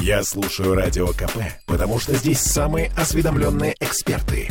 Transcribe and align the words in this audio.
Я 0.00 0.22
слушаю 0.22 0.74
Радио 0.74 1.08
КП, 1.08 1.38
потому 1.66 1.98
что 1.98 2.14
здесь 2.14 2.40
самые 2.40 2.90
осведомленные 2.96 3.74
эксперты. 3.80 4.48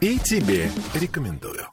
И 0.00 0.18
тебе 0.18 0.70
рекомендую. 0.94 1.66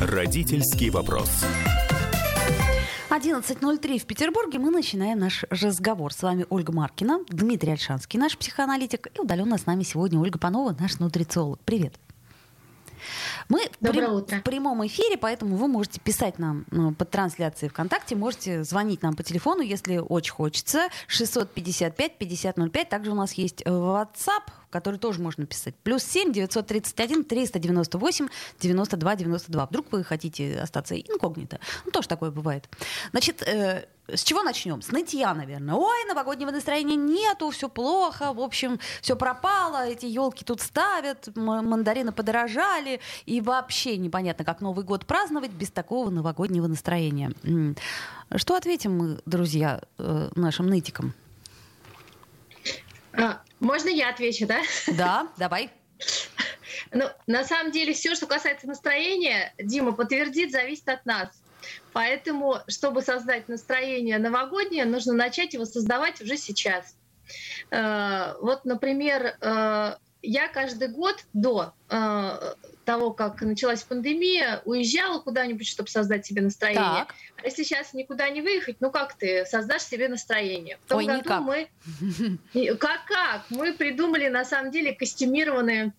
Родительский 0.00 0.90
вопрос. 0.90 1.30
11.03 3.10 3.98
в 3.98 4.06
Петербурге. 4.06 4.58
Мы 4.58 4.70
начинаем 4.70 5.18
наш 5.18 5.44
разговор. 5.50 6.12
С 6.12 6.22
вами 6.22 6.46
Ольга 6.50 6.72
Маркина, 6.72 7.20
Дмитрий 7.28 7.72
Альшанский, 7.72 8.18
наш 8.18 8.36
психоаналитик. 8.36 9.08
И 9.14 9.20
удаленно 9.20 9.56
с 9.56 9.66
нами 9.66 9.82
сегодня 9.84 10.18
Ольга 10.18 10.38
Панова, 10.38 10.74
наш 10.78 10.98
нутрициолог. 10.98 11.60
Привет. 11.64 11.94
Мы 13.48 13.68
Доброе 13.80 14.08
в, 14.08 14.14
утро. 14.14 14.38
в 14.38 14.42
прямом 14.42 14.86
эфире, 14.86 15.16
поэтому 15.16 15.56
вы 15.56 15.68
можете 15.68 16.00
писать 16.00 16.38
нам 16.38 16.64
ну, 16.70 16.92
под 16.92 17.10
трансляцией 17.10 17.70
ВКонтакте, 17.70 18.16
можете 18.16 18.64
звонить 18.64 19.02
нам 19.02 19.14
по 19.14 19.22
телефону, 19.22 19.62
если 19.62 19.98
очень 19.98 20.32
хочется. 20.32 20.88
655-5005. 21.08 22.88
Также 22.88 23.10
у 23.10 23.14
нас 23.14 23.32
есть 23.34 23.62
э, 23.64 23.70
WhatsApp, 23.70 24.44
который 24.74 24.98
тоже 24.98 25.22
можно 25.22 25.46
писать. 25.46 25.76
Плюс 25.84 26.02
7 26.02 26.32
931 26.32 27.24
398 27.24 28.28
92 28.60 29.16
92. 29.16 29.66
Вдруг 29.66 29.92
вы 29.92 30.02
хотите 30.02 30.58
остаться 30.58 30.96
инкогнито. 31.00 31.60
Ну, 31.84 31.92
тоже 31.92 32.08
такое 32.08 32.32
бывает. 32.32 32.68
Значит, 33.12 33.42
э, 33.42 33.86
с 34.08 34.24
чего 34.24 34.42
начнем? 34.42 34.82
С 34.82 34.90
нытья, 34.90 35.32
наверное. 35.32 35.76
Ой, 35.76 36.04
новогоднего 36.08 36.50
настроения 36.50 36.96
нету, 36.96 37.50
все 37.50 37.68
плохо, 37.68 38.32
в 38.32 38.40
общем, 38.40 38.80
все 39.00 39.14
пропало, 39.14 39.86
эти 39.86 40.06
елки 40.06 40.44
тут 40.44 40.60
ставят, 40.60 41.28
мандарины 41.36 42.10
подорожали, 42.10 43.00
и 43.26 43.40
вообще 43.40 43.96
непонятно, 43.96 44.44
как 44.44 44.60
Новый 44.60 44.84
год 44.84 45.06
праздновать 45.06 45.52
без 45.52 45.70
такого 45.70 46.10
новогоднего 46.10 46.66
настроения. 46.66 47.30
Что 48.34 48.56
ответим 48.56 48.98
мы, 48.98 49.20
друзья, 49.24 49.82
э, 49.98 50.30
нашим 50.34 50.66
нытикам? 50.66 51.14
А, 53.16 53.40
можно 53.64 53.88
я 53.88 54.10
отвечу, 54.10 54.46
да? 54.46 54.62
Да, 54.86 55.28
давай. 55.38 55.70
Ну, 56.92 57.06
на 57.26 57.44
самом 57.44 57.72
деле, 57.72 57.92
все, 57.92 58.14
что 58.14 58.26
касается 58.26 58.66
настроения, 58.66 59.52
Дима 59.58 59.92
подтвердит, 59.92 60.52
зависит 60.52 60.88
от 60.88 61.04
нас. 61.06 61.28
Поэтому, 61.92 62.58
чтобы 62.68 63.02
создать 63.02 63.48
настроение 63.48 64.18
новогоднее, 64.18 64.84
нужно 64.84 65.14
начать 65.14 65.54
его 65.54 65.64
создавать 65.64 66.20
уже 66.20 66.36
сейчас. 66.36 66.96
Э, 67.70 68.34
Вот, 68.40 68.64
например, 68.64 69.36
э, 69.40 69.96
я 70.24 70.48
каждый 70.48 70.88
год 70.88 71.24
до 71.32 71.74
э, 71.88 72.54
того, 72.84 73.12
как 73.12 73.40
началась 73.42 73.82
пандемия, 73.82 74.62
уезжала 74.64 75.20
куда-нибудь, 75.20 75.66
чтобы 75.66 75.88
создать 75.88 76.26
себе 76.26 76.42
настроение. 76.42 77.06
Так. 77.06 77.14
А 77.42 77.46
если 77.46 77.62
сейчас 77.62 77.94
никуда 77.94 78.28
не 78.30 78.42
выехать, 78.42 78.76
ну 78.80 78.90
как 78.90 79.14
ты 79.14 79.44
создашь 79.46 79.82
себе 79.82 80.08
настроение? 80.08 80.78
В 80.84 80.88
том 80.88 80.98
Ой, 80.98 81.06
году 81.06 81.18
никак. 81.20 81.40
мы 81.42 81.68
И 82.52 82.74
Как 82.74 83.04
как? 83.06 83.42
Мы 83.50 83.72
придумали 83.72 84.28
на 84.28 84.44
самом 84.44 84.70
деле 84.70 84.92
костюмированные 84.92 85.92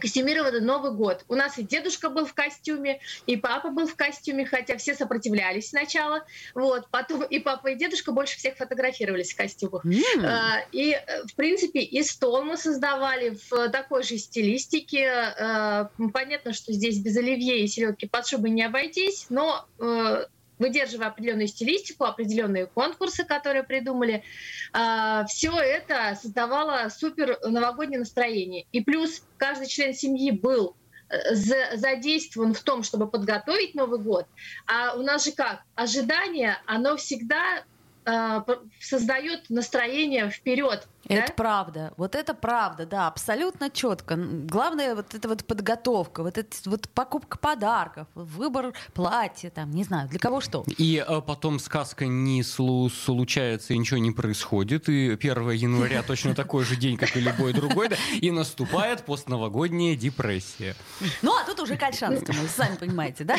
костюмированный 0.00 0.60
Новый 0.60 0.92
год. 0.92 1.24
У 1.28 1.34
нас 1.34 1.58
и 1.58 1.62
дедушка 1.62 2.10
был 2.10 2.26
в 2.26 2.34
костюме, 2.34 3.00
и 3.26 3.36
папа 3.36 3.70
был 3.70 3.86
в 3.86 3.96
костюме, 3.96 4.46
хотя 4.46 4.76
все 4.76 4.94
сопротивлялись 4.94 5.70
сначала. 5.70 6.24
Вот. 6.54 6.88
Потом 6.90 7.22
и 7.24 7.38
папа, 7.38 7.68
и 7.68 7.74
дедушка 7.74 8.12
больше 8.12 8.36
всех 8.36 8.56
фотографировались 8.56 9.32
в 9.32 9.36
костюмах. 9.36 9.84
М. 9.84 10.00
А, 10.24 10.60
И, 10.72 10.92
э, 10.92 11.24
в 11.26 11.34
принципе, 11.34 11.80
и 11.80 12.02
стол 12.02 12.44
мы 12.44 12.56
создавали 12.56 13.38
в 13.50 13.68
такой 13.70 14.02
же 14.02 14.18
стилистике. 14.18 15.08
А, 15.08 15.90
Понятно, 16.12 16.52
что 16.52 16.72
здесь 16.72 16.98
без 16.98 17.16
оливье 17.16 17.60
и 17.60 17.66
селедки 17.66 18.06
под 18.06 18.26
шубой 18.26 18.50
не 18.50 18.62
обойтись, 18.62 19.26
но 19.28 19.66
э, 19.78 20.26
выдерживая 20.58 21.08
определенную 21.08 21.48
стилистику, 21.48 22.04
определенные 22.04 22.66
конкурсы, 22.66 23.24
которые 23.24 23.62
придумали, 23.62 24.22
все 25.28 25.52
это 25.58 26.18
создавало 26.20 26.88
супер 26.88 27.38
новогоднее 27.44 28.00
настроение. 28.00 28.66
И 28.72 28.80
плюс 28.82 29.22
каждый 29.36 29.66
член 29.66 29.94
семьи 29.94 30.30
был 30.30 30.76
э, 31.08 31.34
за- 31.34 31.76
задействован 31.76 32.54
в 32.54 32.62
том, 32.62 32.82
чтобы 32.82 33.08
подготовить 33.08 33.74
Новый 33.74 34.00
год. 34.00 34.26
А 34.66 34.94
у 34.94 35.02
нас 35.02 35.24
же 35.24 35.32
как? 35.32 35.62
Ожидание, 35.74 36.58
оно 36.66 36.96
всегда 36.96 37.64
э, 38.04 38.40
создает 38.80 39.48
настроение 39.50 40.30
вперед. 40.30 40.86
Это 41.08 41.32
правда. 41.32 41.92
Вот 41.96 42.14
это 42.14 42.34
правда, 42.34 42.86
да, 42.86 43.06
абсолютно 43.08 43.70
четко. 43.70 44.16
Главное 44.16 44.94
вот 44.94 45.14
эта 45.14 45.28
вот 45.28 45.44
подготовка, 45.44 46.22
вот 46.22 46.36
эта 46.38 46.54
вот 46.66 46.88
покупка 46.90 47.38
подарков, 47.38 48.06
выбор 48.14 48.72
платья, 48.94 49.50
там, 49.50 49.70
не 49.70 49.84
знаю, 49.84 50.08
для 50.08 50.18
кого 50.18 50.40
что. 50.40 50.64
И 50.76 51.04
э, 51.06 51.20
потом 51.22 51.58
сказка 51.58 52.06
не 52.06 52.42
слу- 52.42 52.90
случается, 52.90 53.74
и 53.74 53.78
ничего 53.78 53.98
не 53.98 54.10
происходит. 54.10 54.88
И 54.88 55.10
1 55.12 55.50
января 55.50 56.02
точно 56.02 56.34
такой 56.34 56.64
же 56.64 56.76
день, 56.76 56.96
как 56.96 57.16
и 57.16 57.20
любой 57.20 57.52
другой, 57.52 57.88
да, 57.88 57.96
и 58.20 58.30
наступает 58.30 59.04
постновогодняя 59.04 59.96
депрессия. 59.96 60.74
Ну, 61.22 61.32
а 61.36 61.44
тут 61.44 61.60
уже 61.60 61.76
к 61.76 61.82
Альшанскому, 61.82 62.38
сами 62.54 62.76
понимаете, 62.76 63.24
да? 63.24 63.36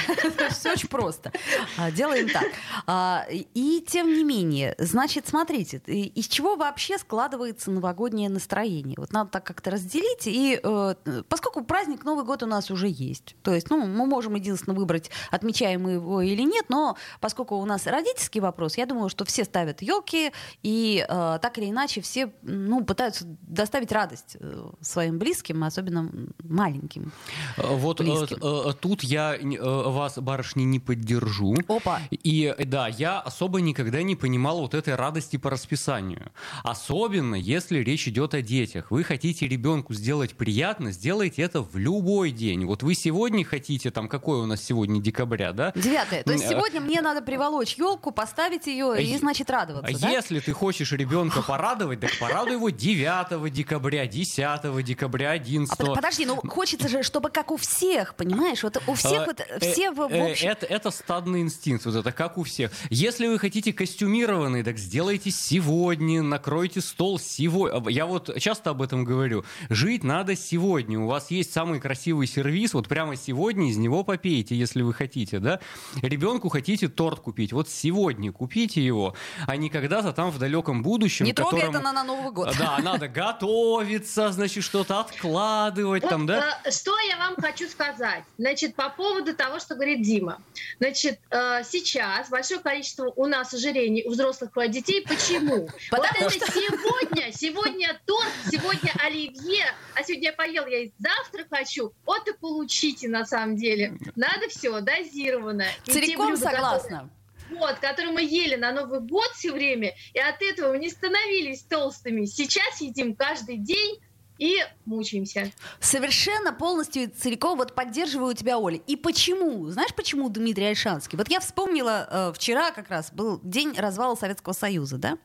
Все 0.49 0.71
очень 0.73 0.87
просто. 0.89 1.31
А, 1.77 1.91
Делаем 1.91 2.29
так. 2.29 2.45
А, 2.87 3.25
И 3.53 3.83
тем 3.87 4.07
не 4.13 4.23
менее, 4.23 4.75
значит, 4.77 5.27
смотрите, 5.27 5.77
из 5.87 6.27
чего 6.27 6.55
вообще 6.55 6.97
складывается 6.97 7.58
новогоднее 7.67 8.29
настроение? 8.29 8.95
Вот 8.97 9.13
надо 9.13 9.29
так 9.31 9.43
как-то 9.43 9.71
разделить. 9.71 10.27
И 10.27 10.59
э, 10.61 10.95
поскольку 11.27 11.63
праздник 11.63 12.03
Новый 12.05 12.25
год 12.25 12.43
у 12.43 12.45
нас 12.47 12.71
уже 12.71 12.87
есть, 12.87 13.35
то 13.43 13.53
есть, 13.53 13.69
ну, 13.69 13.85
мы 13.85 14.05
можем 14.05 14.35
единственно 14.35 14.75
выбрать, 14.75 15.09
отмечаем 15.31 15.83
мы 15.83 15.91
его 15.91 16.21
или 16.21 16.41
нет, 16.41 16.65
но 16.69 16.97
поскольку 17.19 17.55
у 17.55 17.65
нас 17.65 17.87
родительский 17.87 18.41
вопрос, 18.41 18.77
я 18.77 18.85
думаю, 18.85 19.09
что 19.09 19.25
все 19.25 19.43
ставят 19.43 19.81
елки, 19.81 20.31
и 20.63 21.05
э, 21.07 21.39
так 21.41 21.57
или 21.57 21.69
иначе 21.69 22.01
все, 22.01 22.31
ну, 22.41 22.83
пытаются 22.83 23.25
доставить 23.25 23.91
радость 23.91 24.37
э, 24.39 24.69
своим 24.81 25.19
близким, 25.19 25.63
особенно 25.63 26.11
маленьким. 26.43 27.11
Э, 27.57 27.75
Вот 27.75 28.01
э, 28.01 28.03
Близким. 28.03 28.73
тут 28.79 29.03
я 29.03 29.37
вас, 29.61 30.17
барышни, 30.17 30.63
не 30.63 30.79
поддержу. 30.79 31.55
Опа. 31.67 32.01
И 32.11 32.55
да, 32.65 32.87
я 32.87 33.19
особо 33.19 33.61
никогда 33.61 34.03
не 34.03 34.15
понимал 34.15 34.61
вот 34.61 34.73
этой 34.73 34.95
радости 34.95 35.37
по 35.37 35.49
расписанию. 35.49 36.31
Особенно, 36.63 37.35
если 37.49 37.79
речь 37.79 38.07
идет 38.07 38.35
о 38.35 38.41
детях. 38.43 38.91
Вы 38.91 39.03
хотите 39.03 39.47
ребенку 39.47 39.95
сделать 39.95 40.35
приятно, 40.35 40.91
сделайте 40.91 41.41
это 41.41 41.61
в 41.63 41.75
любой 41.77 42.29
день. 42.29 42.63
Вот 42.65 42.83
вы 42.83 42.93
сегодня 42.93 43.43
хотите, 43.43 43.89
там, 43.89 44.07
какой 44.07 44.37
у 44.39 44.45
нас 44.45 44.61
сегодня 44.63 45.01
декабря, 45.01 45.51
да? 45.51 45.71
Девятое. 45.75 46.23
То 46.23 46.31
есть 46.33 46.45
Э, 46.45 46.49
сегодня 46.49 46.79
мне 46.79 47.01
надо 47.01 47.21
приволочь 47.23 47.73
елку, 47.75 48.11
поставить 48.11 48.67
ее 48.67 49.01
и, 49.01 49.05
Е- 49.05 49.17
значит, 49.17 49.49
радоваться, 49.49 49.99
да? 49.99 50.09
Если 50.09 50.39
ты 50.39 50.53
хочешь 50.53 50.91
ребенка 50.91 51.41
порадовать, 51.41 51.99
так 52.01 52.11
порадуй 52.19 52.53
его 52.53 52.69
9 52.69 53.49
декабря, 53.49 54.05
10 54.05 54.83
декабря, 54.83 55.31
11 55.31 55.73
А 55.73 55.75
под- 55.83 55.95
подожди, 55.95 56.25
ну 56.27 56.35
хочется 56.35 56.87
же, 56.87 57.01
чтобы 57.01 57.29
как 57.31 57.49
у 57.51 57.57
всех, 57.57 58.13
понимаешь? 58.13 58.61
Вот 58.61 58.77
у 58.85 58.93
всех 58.93 59.23
А, 59.23 59.25
вот 59.25 59.39
э, 59.39 59.59
все 59.59 59.91
в, 59.91 60.01
э, 60.01 60.31
общем- 60.31 60.49
это, 60.49 60.67
это 60.67 60.91
стадный 60.91 61.41
инстинкт, 61.41 61.85
вот 61.85 61.95
это 61.95 62.11
как 62.11 62.37
у 62.37 62.43
всех. 62.43 62.71
Если 62.91 63.25
вы 63.25 63.39
хотите 63.39 63.73
костюмированный, 63.73 64.61
так 64.63 64.77
сделайте 64.77 65.31
сегодня, 65.31 66.21
накройте 66.21 66.81
стол 66.81 67.17
сегодня. 67.17 67.38
Я 67.39 68.05
вот 68.05 68.37
часто 68.39 68.71
об 68.71 68.81
этом 68.81 69.03
говорю. 69.03 69.43
Жить 69.69 70.03
надо 70.03 70.35
сегодня. 70.35 70.99
У 70.99 71.07
вас 71.07 71.31
есть 71.31 71.53
самый 71.53 71.79
красивый 71.79 72.27
сервис, 72.27 72.73
вот 72.73 72.87
прямо 72.87 73.15
сегодня 73.15 73.69
из 73.69 73.77
него 73.77 74.03
попейте, 74.03 74.55
если 74.55 74.81
вы 74.81 74.93
хотите, 74.93 75.39
да? 75.39 75.59
Ребенку 76.01 76.49
хотите 76.49 76.87
торт 76.87 77.19
купить, 77.19 77.53
вот 77.53 77.69
сегодня 77.69 78.31
купите 78.31 78.83
его, 78.83 79.15
а 79.47 79.55
не 79.55 79.69
когда-то 79.69 80.13
там 80.13 80.31
в 80.31 80.39
далеком 80.39 80.83
будущем. 80.83 81.25
Не 81.25 81.33
трогай 81.33 81.61
которому- 81.61 81.77
это 81.77 81.83
на, 81.83 81.93
на 81.93 82.03
Новый 82.03 82.31
год. 82.31 82.55
Да, 82.57 82.77
надо 82.79 83.07
готовиться, 83.53 84.31
значит, 84.31 84.63
что-то 84.63 84.99
откладывать 84.99 86.03
Вот, 86.03 86.09
там, 86.09 86.25
да? 86.25 86.59
э, 86.63 86.71
что 86.71 86.97
я 86.99 87.17
вам 87.17 87.35
хочу 87.37 87.67
сказать? 87.69 88.23
Значит, 88.37 88.75
по 88.75 88.89
поводу 88.89 89.35
того, 89.35 89.59
что 89.59 89.75
говорит 89.75 90.01
Дима. 90.01 90.41
Значит, 90.79 91.19
э, 91.29 91.63
сейчас 91.63 92.29
большое 92.29 92.59
количество 92.59 93.11
у 93.15 93.25
нас 93.25 93.53
ожирений 93.53 94.03
у 94.05 94.11
взрослых 94.11 94.51
и 94.55 94.59
у 94.59 94.67
детей. 94.67 95.05
Почему? 95.07 95.67
Потому 95.89 96.07
вот 96.21 96.35
это 96.35 96.51
сегодня, 96.51 97.28
сегодня 97.31 97.99
торт, 98.05 98.29
сегодня 98.51 98.91
оливье, 99.03 99.65
а 99.95 100.03
сегодня 100.03 100.29
я 100.29 100.33
поел, 100.33 100.65
я 100.67 100.83
и 100.83 100.91
завтра 100.97 101.45
хочу. 101.49 101.93
Вот 102.05 102.27
и 102.27 102.33
получите 102.33 103.07
на 103.07 103.25
самом 103.25 103.55
деле. 103.55 103.97
Надо 104.15 104.47
все 104.49 104.79
дозированно. 104.81 105.65
Целиком 105.85 106.27
блюда, 106.27 106.45
которые- 106.45 106.79
согласна. 106.79 107.09
вот, 107.51 107.79
который 107.79 108.11
мы 108.11 108.21
ели 108.23 108.55
на 108.55 108.71
Новый 108.71 108.99
год 108.99 109.29
все 109.33 109.51
время, 109.51 109.93
и 110.13 110.19
от 110.19 110.41
этого 110.41 110.71
мы 110.73 110.79
не 110.79 110.89
становились 110.89 111.63
толстыми. 111.63 112.25
Сейчас 112.25 112.81
едим 112.81 113.15
каждый 113.15 113.57
день 113.57 113.99
и 114.39 114.57
мучаемся. 114.85 115.51
Совершенно 115.79 116.53
полностью 116.53 117.11
целиком 117.11 117.57
вот 117.57 117.75
поддерживаю 117.75 118.33
тебя, 118.33 118.57
Оля. 118.57 118.79
И 118.87 118.95
почему? 118.95 119.69
Знаешь, 119.69 119.93
почему 119.93 120.29
Дмитрий 120.29 120.67
Альшанский? 120.67 121.17
Вот 121.17 121.29
я 121.29 121.39
вспомнила, 121.39 122.07
э, 122.09 122.33
вчера 122.33 122.71
как 122.71 122.89
раз 122.89 123.11
был 123.11 123.39
день 123.43 123.73
развала 123.77 124.15
Советского 124.15 124.53
Союза, 124.53 124.97
да? 124.97 125.17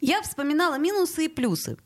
Я 0.00 0.22
вспоминала 0.22 0.78
минусы 0.78 1.26
и 1.26 1.28
плюсы. 1.28 1.76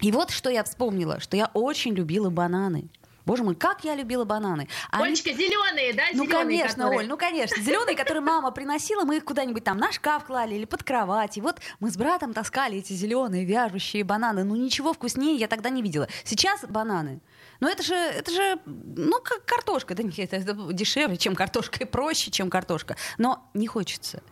И 0.00 0.12
вот 0.12 0.30
что 0.30 0.50
я 0.50 0.62
вспомнила, 0.62 1.18
что 1.20 1.36
я 1.36 1.50
очень 1.54 1.94
любила 1.94 2.28
бананы. 2.28 2.88
Боже 3.26 3.42
мой, 3.42 3.56
как 3.56 3.84
я 3.84 3.96
любила 3.96 4.24
бананы. 4.24 4.68
Они... 4.90 5.06
Олечка, 5.06 5.32
зеленые, 5.32 5.92
да? 5.92 6.04
Ну, 6.12 6.24
зеленые, 6.24 6.60
конечно, 6.60 6.84
которые... 6.84 6.98
Оль, 7.00 7.08
ну, 7.08 7.16
конечно. 7.16 7.60
Зеленые, 7.60 7.96
которые 7.96 8.22
мама 8.22 8.52
приносила, 8.52 9.04
мы 9.04 9.16
их 9.16 9.24
куда-нибудь 9.24 9.64
там 9.64 9.78
на 9.78 9.90
шкаф 9.90 10.24
клали 10.24 10.54
или 10.54 10.64
под 10.64 10.84
кровать. 10.84 11.36
И 11.36 11.40
вот 11.40 11.60
мы 11.80 11.90
с 11.90 11.96
братом 11.96 12.32
таскали 12.32 12.78
эти 12.78 12.92
зеленые 12.92 13.44
вяжущие 13.44 14.04
бананы. 14.04 14.44
Ну, 14.44 14.54
ничего 14.54 14.92
вкуснее 14.92 15.36
я 15.36 15.48
тогда 15.48 15.70
не 15.70 15.82
видела. 15.82 16.08
Сейчас 16.24 16.64
бананы. 16.64 17.20
Ну, 17.58 17.68
это 17.68 17.82
же, 17.82 17.94
это 17.94 18.30
же, 18.30 18.60
ну, 18.64 19.20
как 19.20 19.44
картошка. 19.44 19.94
Да 19.94 20.04
нет, 20.04 20.32
это 20.32 20.54
дешевле, 20.72 21.16
чем 21.16 21.34
картошка, 21.34 21.80
и 21.80 21.84
проще, 21.84 22.30
чем 22.30 22.48
картошка. 22.48 22.96
Но 23.18 23.50
не 23.54 23.66
хочется. 23.66 24.22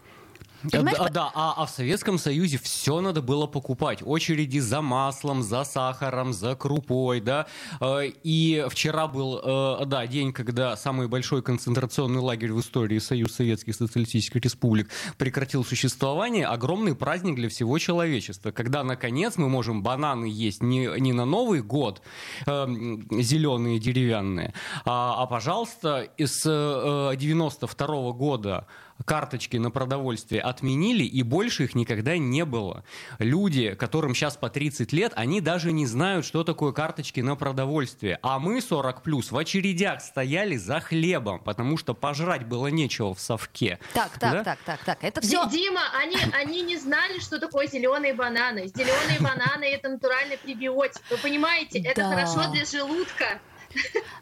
Понимаешь? 0.70 0.98
А, 0.98 1.08
да, 1.10 1.30
а, 1.34 1.54
а 1.56 1.66
в 1.66 1.70
Советском 1.70 2.18
Союзе 2.18 2.58
все 2.58 3.00
надо 3.00 3.22
было 3.22 3.46
покупать. 3.46 4.00
Очереди 4.04 4.58
за 4.58 4.80
маслом, 4.80 5.42
за 5.42 5.64
сахаром, 5.64 6.32
за 6.32 6.54
крупой, 6.54 7.20
да. 7.20 7.46
Э, 7.80 8.06
и 8.22 8.64
вчера 8.68 9.06
был, 9.06 9.40
э, 9.42 9.86
да, 9.86 10.06
день, 10.06 10.32
когда 10.32 10.76
самый 10.76 11.08
большой 11.08 11.42
концентрационный 11.42 12.20
лагерь 12.20 12.52
в 12.52 12.60
истории 12.60 12.98
Союз 12.98 13.32
Советских 13.34 13.74
Социалистических 13.74 14.42
Республик 14.42 14.90
прекратил 15.18 15.64
существование. 15.64 16.46
Огромный 16.46 16.94
праздник 16.94 17.36
для 17.36 17.48
всего 17.48 17.78
человечества, 17.78 18.50
когда, 18.50 18.84
наконец, 18.84 19.36
мы 19.36 19.48
можем 19.48 19.82
бананы 19.82 20.26
есть 20.26 20.62
не, 20.62 20.88
не 21.00 21.12
на 21.12 21.24
Новый 21.24 21.62
год, 21.62 22.02
э, 22.46 22.66
зеленые, 23.10 23.78
деревянные, 23.78 24.54
а, 24.84 25.22
а 25.22 25.26
пожалуйста, 25.26 26.08
с 26.18 26.44
92 26.44 27.86
-го 27.86 28.12
года 28.12 28.66
карточки 29.04 29.56
на 29.56 29.70
продовольствие 29.70 30.40
отменили, 30.40 31.04
и 31.04 31.22
больше 31.22 31.64
их 31.64 31.74
никогда 31.74 32.16
не 32.16 32.44
было. 32.44 32.84
Люди, 33.18 33.74
которым 33.74 34.14
сейчас 34.14 34.36
по 34.36 34.48
30 34.48 34.92
лет, 34.92 35.12
они 35.16 35.40
даже 35.40 35.72
не 35.72 35.86
знают, 35.86 36.24
что 36.24 36.44
такое 36.44 36.72
карточки 36.72 37.20
на 37.20 37.36
продовольствие. 37.36 38.18
А 38.22 38.38
мы, 38.38 38.60
40 38.60 39.02
плюс, 39.02 39.30
в 39.30 39.36
очередях 39.36 40.00
стояли 40.00 40.56
за 40.56 40.80
хлебом, 40.80 41.40
потому 41.40 41.76
что 41.76 41.94
пожрать 41.94 42.46
было 42.46 42.68
нечего 42.68 43.14
в 43.14 43.20
совке. 43.20 43.78
Так, 43.92 44.18
так, 44.18 44.32
да? 44.32 44.44
так, 44.44 44.58
так, 44.64 44.84
так. 44.84 44.98
Это 45.02 45.20
все. 45.20 45.48
Дима, 45.48 45.82
они, 46.00 46.16
они 46.32 46.62
не 46.62 46.76
знали, 46.76 47.18
что 47.20 47.38
такое 47.38 47.66
зеленые 47.66 48.14
бананы. 48.14 48.68
Зеленые 48.68 49.20
бананы 49.20 49.64
это 49.64 49.88
натуральный 49.88 50.38
пребиотик. 50.38 51.02
Вы 51.10 51.18
понимаете, 51.18 51.80
это 51.80 52.02
да. 52.02 52.10
хорошо 52.10 52.50
для 52.52 52.64
желудка. 52.64 53.40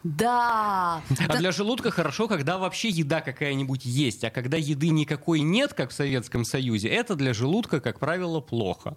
Да. 0.03 1.01
А 1.29 1.37
для 1.37 1.53
желудка 1.53 1.91
хорошо, 1.91 2.27
когда 2.27 2.59
вообще 2.59 2.89
еда 2.89 3.21
какая-нибудь 3.21 3.85
есть. 3.85 4.25
А 4.25 4.31
когда 4.31 4.57
еды 4.57 4.89
никакой 4.89 5.41
нет, 5.41 5.75
как 5.75 5.91
в 5.91 5.93
Советском 5.93 6.45
Союзе, 6.45 6.89
это 6.89 7.15
для 7.15 7.33
желудка, 7.33 7.81
как 7.81 8.01
правило, 8.01 8.41
плохо. 8.41 8.97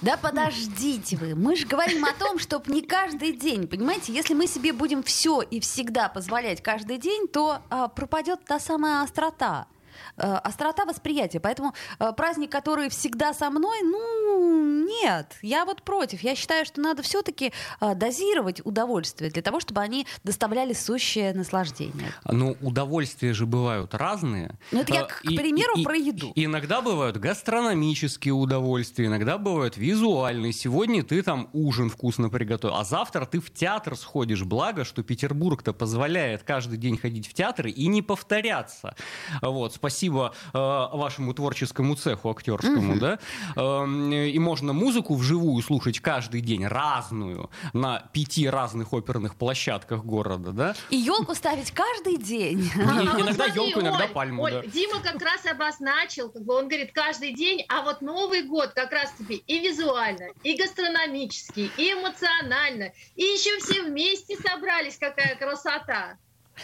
Да 0.00 0.16
подождите 0.16 1.16
вы. 1.16 1.34
Мы 1.34 1.56
же 1.56 1.66
говорим 1.66 2.04
о 2.04 2.12
том, 2.14 2.38
чтобы 2.38 2.72
не 2.72 2.82
каждый 2.82 3.32
день, 3.32 3.66
понимаете, 3.66 4.14
если 4.14 4.34
мы 4.34 4.46
себе 4.46 4.72
будем 4.72 5.02
все 5.02 5.42
и 5.42 5.60
всегда 5.60 6.08
позволять 6.08 6.62
каждый 6.62 6.98
день, 6.98 7.28
то 7.28 7.58
а, 7.68 7.88
пропадет 7.88 8.44
та 8.46 8.58
самая 8.58 9.02
острота. 9.02 9.66
Э, 10.16 10.36
острота 10.36 10.84
восприятия. 10.84 11.40
Поэтому 11.40 11.74
э, 11.98 12.12
праздник, 12.16 12.50
который 12.50 12.88
всегда 12.88 13.34
со 13.34 13.50
мной, 13.50 13.82
ну, 13.82 14.86
нет, 14.86 15.36
я 15.42 15.64
вот 15.64 15.82
против. 15.82 16.22
Я 16.22 16.34
считаю, 16.34 16.64
что 16.64 16.80
надо 16.80 17.02
все-таки 17.02 17.52
э, 17.80 17.94
дозировать 17.94 18.64
удовольствие 18.64 19.30
для 19.30 19.42
того, 19.42 19.60
чтобы 19.60 19.80
они 19.80 20.06
доставляли 20.24 20.72
сущее 20.72 21.34
наслаждение. 21.34 22.12
Ну, 22.24 22.56
удовольствия 22.60 23.34
же 23.34 23.46
бывают 23.46 23.94
разные. 23.94 24.58
Ну, 24.72 24.80
это 24.80 24.94
я, 24.94 25.04
к, 25.04 25.24
и, 25.24 25.36
примеру, 25.36 25.74
и, 25.76 25.84
про 25.84 25.96
еду. 25.96 26.32
Иногда 26.34 26.80
бывают 26.80 27.16
гастрономические 27.18 28.34
удовольствия, 28.34 29.06
иногда 29.06 29.38
бывают 29.38 29.76
визуальные. 29.76 30.52
Сегодня 30.52 31.02
ты 31.02 31.22
там 31.22 31.48
ужин 31.52 31.90
вкусно 31.90 32.30
приготовил, 32.30 32.76
а 32.76 32.84
завтра 32.84 33.26
ты 33.26 33.40
в 33.40 33.52
театр 33.52 33.96
сходишь. 33.96 34.44
Благо, 34.44 34.84
что 34.84 35.02
Петербург-то 35.02 35.72
позволяет 35.72 36.42
каждый 36.42 36.78
день 36.78 36.96
ходить 36.96 37.28
в 37.28 37.34
театр 37.34 37.66
и 37.66 37.86
не 37.86 38.02
повторяться. 38.02 38.94
Вот, 39.42 39.74
спасибо 39.86 40.34
э, 40.52 40.58
вашему 40.58 41.32
творческому 41.32 41.94
цеху 41.94 42.30
актерскому, 42.30 42.92
угу. 42.94 43.00
да, 43.00 43.18
э, 43.54 44.28
и 44.28 44.38
можно 44.40 44.72
музыку 44.72 45.14
вживую 45.14 45.62
слушать 45.62 46.00
каждый 46.00 46.40
день, 46.40 46.66
разную, 46.66 47.50
на 47.72 48.00
пяти 48.12 48.48
разных 48.48 48.92
оперных 48.92 49.36
площадках 49.36 50.04
города, 50.04 50.50
да. 50.50 50.74
И 50.90 50.96
елку 50.96 51.36
ставить 51.36 51.70
каждый 51.70 52.16
день. 52.16 52.68
иногда 52.74 53.44
елку, 53.46 53.80
иногда 53.80 54.08
пальму, 54.08 54.48
Дима 54.48 55.00
как 55.00 55.22
раз 55.22 55.46
обозначил, 55.46 56.30
как 56.30 56.42
бы 56.42 56.54
он 56.54 56.66
говорит, 56.66 56.90
каждый 56.92 57.32
день, 57.32 57.64
а 57.68 57.82
вот 57.82 58.00
Новый 58.00 58.42
год 58.42 58.72
как 58.74 58.90
раз 58.90 59.12
таки 59.16 59.44
и 59.46 59.60
визуально, 59.60 60.30
и 60.42 60.56
гастрономически, 60.56 61.70
и 61.76 61.92
эмоционально, 61.92 62.92
и 63.14 63.22
еще 63.22 63.56
все 63.60 63.84
вместе 63.84 64.36
собрались, 64.36 64.96
какая 64.98 65.36
красота. 65.36 66.18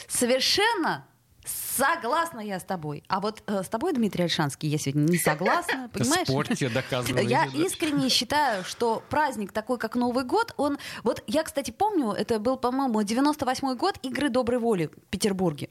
Совершенно 0.09 1.07
Согласна 1.77 2.41
я 2.41 2.61
с 2.61 2.65
тобой. 2.65 3.03
А 3.09 3.21
вот 3.21 3.43
э, 3.47 3.63
с 3.63 3.69
тобой, 3.69 3.93
Дмитрий 3.93 4.25
Альшанский, 4.25 4.69
я 4.69 4.79
сегодня 4.79 5.11
не 5.11 5.19
согласна. 5.19 5.89
Понимаешь? 5.93 6.29
Спорте 6.29 6.69
доказываете. 6.69 7.29
Я 7.29 7.47
искренне 7.47 8.09
считаю, 8.09 8.65
что 8.65 9.03
праздник 9.09 9.53
такой, 9.53 9.79
как 9.79 9.97
Новый 9.97 10.25
год, 10.25 10.53
он... 10.57 10.79
Вот 11.03 11.23
я, 11.27 11.43
кстати, 11.43 11.71
помню, 11.71 12.13
это 12.13 12.39
был, 12.39 12.57
по-моему, 12.57 13.01
98-й 13.01 13.77
год 13.77 13.99
игры 14.03 14.29
доброй 14.29 14.59
воли 14.59 14.87
в 14.87 15.11
Петербурге. 15.11 15.71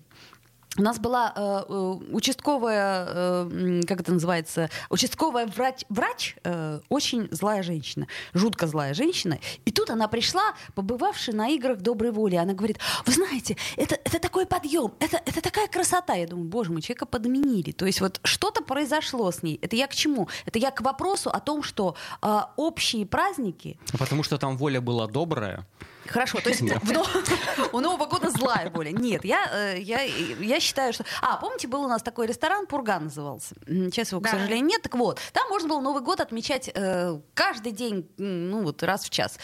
У 0.77 0.83
нас 0.83 0.99
была 0.99 1.33
э, 1.35 1.63
э, 1.67 1.73
участковая, 2.13 3.05
э, 3.05 3.81
как 3.85 3.99
это 3.99 4.13
называется, 4.13 4.69
участковая 4.89 5.45
врач, 5.45 5.83
врач 5.89 6.37
э, 6.45 6.79
очень 6.87 7.27
злая 7.29 7.61
женщина, 7.61 8.07
жутко 8.33 8.67
злая 8.67 8.93
женщина. 8.93 9.37
И 9.65 9.71
тут 9.71 9.89
она 9.89 10.07
пришла, 10.07 10.53
побывавшая 10.73 11.35
на 11.35 11.49
играх 11.49 11.79
доброй 11.79 12.11
воли. 12.11 12.37
Она 12.37 12.53
говорит, 12.53 12.79
вы 13.05 13.11
знаете, 13.11 13.57
это, 13.75 13.99
это 14.05 14.19
такой 14.19 14.45
подъем, 14.45 14.93
это, 14.99 15.21
это 15.25 15.41
такая 15.41 15.67
красота. 15.67 16.13
Я 16.13 16.25
думаю, 16.25 16.47
боже 16.47 16.71
мой, 16.71 16.81
человека 16.81 17.05
подменили. 17.05 17.71
То 17.73 17.85
есть 17.85 17.99
вот 17.99 18.21
что-то 18.23 18.63
произошло 18.63 19.29
с 19.29 19.43
ней. 19.43 19.59
Это 19.61 19.75
я 19.75 19.87
к 19.87 19.93
чему? 19.93 20.29
Это 20.45 20.57
я 20.57 20.71
к 20.71 20.79
вопросу 20.79 21.29
о 21.29 21.41
том, 21.41 21.63
что 21.63 21.95
э, 22.21 22.39
общие 22.55 23.05
праздники... 23.05 23.77
Потому 23.99 24.23
что 24.23 24.37
там 24.37 24.55
воля 24.55 24.79
была 24.79 25.07
добрая. 25.07 25.67
Хорошо, 26.11 26.39
то 26.41 26.49
есть 26.49 26.61
у 27.71 27.79
Нового 27.79 28.05
года 28.05 28.29
злая 28.29 28.69
воля. 28.69 28.91
Нет, 28.91 29.25
я, 29.25 29.49
э, 29.51 29.79
я, 29.79 30.01
я 30.01 30.59
считаю, 30.59 30.93
что... 30.93 31.05
А, 31.21 31.37
помните, 31.37 31.67
был 31.67 31.83
у 31.83 31.87
нас 31.87 32.03
такой 32.03 32.27
ресторан, 32.27 32.67
Пурган 32.67 33.05
назывался. 33.05 33.55
Сейчас 33.65 34.11
его, 34.11 34.21
к 34.21 34.27
сожалению, 34.27 34.65
нет. 34.65 34.81
Так 34.81 34.95
вот, 34.95 35.19
там 35.33 35.49
можно 35.49 35.69
было 35.69 35.81
Новый 35.81 36.01
год 36.01 36.19
отмечать 36.19 36.69
э, 36.73 37.19
каждый 37.33 37.71
день, 37.71 38.09
ну 38.17 38.63
вот 38.63 38.83
раз 38.83 39.03
в 39.03 39.09
час. 39.09 39.37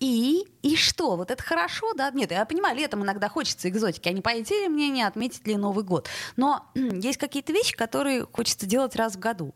И, 0.00 0.46
и 0.62 0.76
что? 0.76 1.16
Вот 1.16 1.30
это 1.30 1.42
хорошо, 1.42 1.92
да? 1.94 2.10
Нет, 2.10 2.30
я 2.30 2.44
понимаю, 2.44 2.76
летом 2.76 3.02
иногда 3.02 3.28
хочется 3.28 3.68
экзотики, 3.68 4.08
а 4.08 4.12
не 4.12 4.20
пойти 4.20 4.54
ли 4.54 4.68
мне, 4.68 4.88
не 4.88 5.02
отметить 5.02 5.46
ли 5.46 5.56
Новый 5.56 5.84
год. 5.84 6.08
Но 6.36 6.64
есть 6.74 7.18
какие-то 7.18 7.52
вещи, 7.52 7.74
которые 7.76 8.26
хочется 8.30 8.66
делать 8.66 8.94
раз 8.96 9.14
в 9.14 9.18
году. 9.18 9.54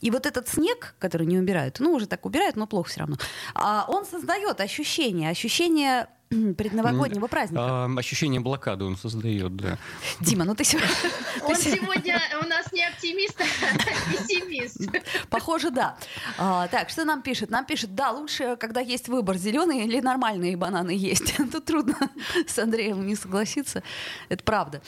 И 0.00 0.10
вот 0.10 0.26
этот 0.26 0.48
снег, 0.48 0.96
который 0.98 1.26
не 1.26 1.38
убирают, 1.38 1.80
ну, 1.80 1.92
уже 1.92 2.06
так 2.06 2.26
убирают, 2.26 2.56
но 2.56 2.66
плохо 2.66 2.90
все 2.90 3.00
равно, 3.00 3.16
а 3.54 3.86
он 3.88 4.04
создает 4.04 4.60
ощущение, 4.60 5.30
ощущение 5.30 6.08
предновогоднего 6.56 7.26
праздника. 7.26 7.62
А, 7.62 7.90
ощущение 7.96 8.40
блокады 8.40 8.84
он 8.84 8.96
создает, 8.96 9.56
да. 9.56 9.78
Дима, 10.20 10.44
ну 10.44 10.54
ты 10.54 10.64
сегодня... 10.64 10.88
Он 11.46 11.56
сегодня 11.56 12.20
у 12.42 12.46
нас 12.46 12.72
не 12.72 12.82
оптимист, 12.84 13.38
а 13.40 13.44
пессимист. 14.10 14.80
Похоже, 15.28 15.70
да. 15.70 15.96
А, 16.38 16.68
так, 16.68 16.88
что 16.88 17.04
нам 17.04 17.22
пишет? 17.22 17.50
Нам 17.50 17.66
пишет, 17.66 17.94
да, 17.94 18.12
лучше, 18.12 18.56
когда 18.56 18.80
есть 18.80 19.08
выбор, 19.08 19.36
зеленые 19.36 19.84
или 19.84 20.00
нормальные 20.00 20.56
бананы 20.56 20.92
есть. 20.92 21.36
Тут 21.52 21.64
трудно 21.66 21.96
с 22.46 22.58
Андреем 22.58 23.06
не 23.06 23.14
согласиться. 23.14 23.82
Это 24.28 24.42
правда. 24.42 24.80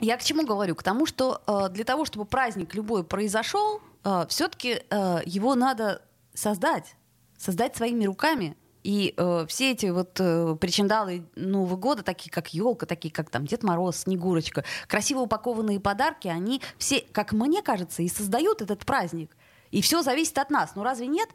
Я 0.00 0.16
к 0.16 0.22
чему 0.22 0.44
говорю? 0.44 0.74
К 0.74 0.82
тому, 0.82 1.06
что 1.06 1.42
э, 1.46 1.68
для 1.70 1.84
того, 1.84 2.04
чтобы 2.04 2.24
праздник 2.24 2.74
любой 2.74 3.04
произошел, 3.04 3.80
э, 4.04 4.26
все-таки 4.28 4.82
э, 4.90 5.20
его 5.24 5.54
надо 5.54 6.02
создать, 6.34 6.94
создать 7.36 7.76
своими 7.76 8.04
руками. 8.04 8.56
И 8.88 9.12
э, 9.18 9.44
все 9.50 9.72
эти 9.72 9.84
вот 9.84 10.18
э, 10.18 10.56
причиндалы 10.58 11.26
Нового 11.36 11.76
года, 11.76 12.02
такие 12.02 12.30
как 12.30 12.54
елка, 12.54 12.86
такие 12.86 13.12
как 13.12 13.28
там 13.28 13.44
Дед 13.44 13.62
Мороз, 13.62 13.98
Снегурочка, 13.98 14.64
красиво 14.86 15.18
упакованные 15.18 15.78
подарки, 15.78 16.26
они 16.26 16.62
все, 16.78 17.04
как 17.12 17.32
мне 17.32 17.60
кажется, 17.60 18.02
и 18.02 18.08
создают 18.08 18.62
этот 18.62 18.86
праздник. 18.86 19.36
И 19.72 19.82
все 19.82 20.00
зависит 20.00 20.38
от 20.38 20.48
нас. 20.48 20.72
Ну 20.74 20.84
разве 20.84 21.06
нет? 21.06 21.28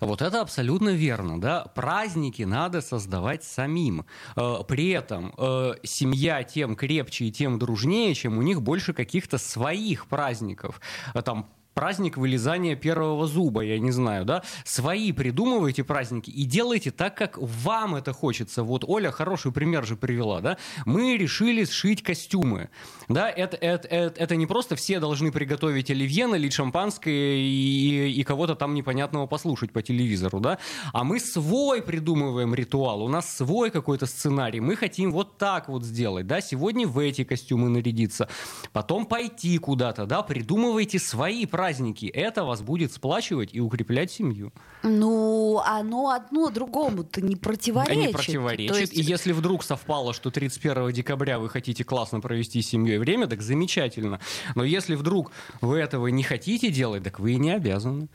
Вот 0.00 0.22
это 0.22 0.40
абсолютно 0.40 0.88
верно, 0.88 1.40
да. 1.40 1.66
Праздники 1.66 2.42
надо 2.42 2.80
создавать 2.80 3.44
самим. 3.44 4.04
Э, 4.34 4.64
при 4.66 4.90
этом 4.90 5.32
э, 5.38 5.74
семья 5.84 6.42
тем 6.42 6.74
крепче 6.74 7.26
и 7.26 7.30
тем 7.30 7.60
дружнее, 7.60 8.12
чем 8.14 8.38
у 8.38 8.42
них 8.42 8.60
больше 8.60 8.92
каких-то 8.92 9.38
своих 9.38 10.08
праздников. 10.08 10.80
Там 11.24 11.48
праздник 11.74 12.16
вылезания 12.16 12.76
первого 12.76 13.26
зуба, 13.26 13.62
я 13.62 13.78
не 13.78 13.90
знаю, 13.90 14.24
да? 14.24 14.42
Свои 14.64 15.12
придумывайте 15.12 15.84
праздники 15.84 16.30
и 16.30 16.44
делайте 16.44 16.90
так, 16.90 17.16
как 17.16 17.38
вам 17.38 17.94
это 17.94 18.12
хочется. 18.12 18.62
Вот 18.62 18.84
Оля 18.86 19.10
хороший 19.10 19.52
пример 19.52 19.86
же 19.86 19.96
привела, 19.96 20.40
да? 20.40 20.58
Мы 20.84 21.16
решили 21.16 21.64
сшить 21.64 22.02
костюмы, 22.02 22.70
да? 23.08 23.30
Это, 23.30 23.56
это, 23.56 23.88
это, 23.88 24.22
это 24.22 24.36
не 24.36 24.46
просто 24.46 24.76
все 24.76 25.00
должны 25.00 25.32
приготовить 25.32 25.90
оливье, 25.90 26.26
налить 26.26 26.52
шампанское 26.52 27.36
и, 27.38 28.12
и 28.12 28.22
кого-то 28.22 28.54
там 28.54 28.74
непонятного 28.74 29.26
послушать 29.26 29.72
по 29.72 29.82
телевизору, 29.82 30.40
да? 30.40 30.58
А 30.92 31.04
мы 31.04 31.20
свой 31.20 31.82
придумываем 31.82 32.54
ритуал, 32.54 33.02
у 33.02 33.08
нас 33.08 33.34
свой 33.34 33.70
какой-то 33.70 34.06
сценарий, 34.06 34.60
мы 34.60 34.76
хотим 34.76 35.12
вот 35.12 35.38
так 35.38 35.68
вот 35.68 35.84
сделать, 35.84 36.26
да? 36.26 36.40
Сегодня 36.40 36.86
в 36.86 36.98
эти 36.98 37.24
костюмы 37.24 37.68
нарядиться, 37.68 38.28
потом 38.72 39.06
пойти 39.06 39.56
куда-то, 39.58 40.06
да? 40.06 40.22
Придумывайте 40.22 40.98
свои 40.98 41.46
праздники 41.46 41.61
праздники, 41.62 42.06
это 42.06 42.42
вас 42.42 42.60
будет 42.60 42.92
сплачивать 42.92 43.50
и 43.54 43.60
укреплять 43.60 44.10
семью. 44.10 44.52
Ну, 44.82 45.62
оно 45.64 46.10
одно 46.10 46.50
другому-то 46.50 47.20
не 47.20 47.36
противоречит. 47.36 47.96
Не 47.96 48.08
противоречит. 48.08 48.76
есть... 48.76 48.92
И 48.92 49.00
если 49.00 49.30
вдруг 49.30 49.62
совпало, 49.62 50.12
что 50.12 50.32
31 50.32 50.90
декабря 50.90 51.38
вы 51.38 51.48
хотите 51.48 51.84
классно 51.84 52.18
провести 52.20 52.60
с 52.62 52.68
семьей 52.68 52.98
время, 52.98 53.28
так 53.28 53.42
замечательно. 53.42 54.18
Но 54.56 54.64
если 54.64 54.96
вдруг 54.96 55.30
вы 55.60 55.78
этого 55.78 56.08
не 56.08 56.24
хотите 56.24 56.68
делать, 56.72 57.04
так 57.04 57.20
вы 57.20 57.34
и 57.34 57.36
не 57.36 57.52
обязаны. 57.52 58.08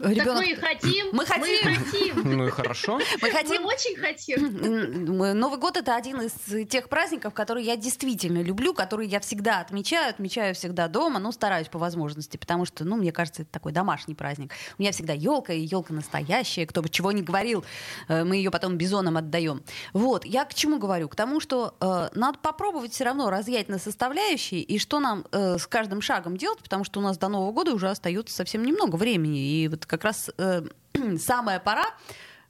Ребенок... 0.00 0.24
Так 0.24 0.36
мы 0.36 0.50
и 0.50 0.54
хотим. 0.54 1.06
Мы 1.12 1.26
хотим. 1.26 1.70
Мы 1.70 1.74
хотим. 1.74 2.36
Ну 2.36 2.46
и 2.46 2.50
хорошо. 2.50 3.00
Мы 3.20 3.30
хотим. 3.30 3.62
Мы 3.62 3.68
очень 3.68 3.96
хотим. 3.96 5.38
Новый 5.38 5.58
год 5.58 5.76
это 5.76 5.94
один 5.94 6.22
из 6.22 6.68
тех 6.68 6.88
праздников, 6.88 7.34
которые 7.34 7.66
я 7.66 7.76
действительно 7.76 8.42
люблю, 8.42 8.72
которые 8.72 9.08
я 9.08 9.20
всегда 9.20 9.60
отмечаю, 9.60 10.10
отмечаю 10.10 10.54
всегда 10.54 10.88
дома, 10.88 11.18
ну 11.18 11.32
стараюсь 11.32 11.68
по 11.68 11.78
возможности, 11.78 12.38
потому 12.38 12.64
что, 12.64 12.84
ну 12.84 12.96
мне 12.96 13.12
кажется, 13.12 13.42
это 13.42 13.50
такой 13.50 13.72
домашний 13.72 14.14
праздник. 14.14 14.52
У 14.78 14.82
меня 14.82 14.92
всегда 14.92 15.12
елка 15.12 15.52
и 15.52 15.60
елка 15.60 15.92
настоящая, 15.92 16.66
кто 16.66 16.80
бы 16.80 16.88
чего 16.88 17.12
ни 17.12 17.20
говорил, 17.20 17.64
э, 18.08 18.24
мы 18.24 18.36
ее 18.36 18.50
потом 18.50 18.78
бизонам 18.78 19.18
отдаем. 19.18 19.62
Вот, 19.92 20.24
я 20.24 20.46
к 20.46 20.54
чему 20.54 20.78
говорю? 20.78 21.08
К 21.08 21.16
тому, 21.16 21.40
что 21.40 21.74
э, 21.80 22.08
надо 22.14 22.38
попробовать 22.38 22.92
все 22.92 23.04
равно 23.04 23.28
разъять 23.28 23.68
на 23.68 23.78
составляющие 23.78 24.62
и 24.62 24.78
что 24.78 24.98
нам 24.98 25.26
э, 25.30 25.58
с 25.58 25.66
каждым 25.66 26.00
шагом 26.00 26.38
делать, 26.38 26.60
потому 26.62 26.84
что 26.84 27.00
у 27.00 27.02
нас 27.02 27.18
до 27.18 27.28
Нового 27.28 27.52
года 27.52 27.74
уже 27.74 27.90
остается 27.90 28.34
совсем 28.34 28.64
немного 28.64 28.96
времени, 28.96 29.62
и 29.62 29.68
вот 29.68 29.89
как 29.90 30.04
раз 30.04 30.30
э, 30.38 30.62
самая 31.18 31.58
пора 31.58 31.84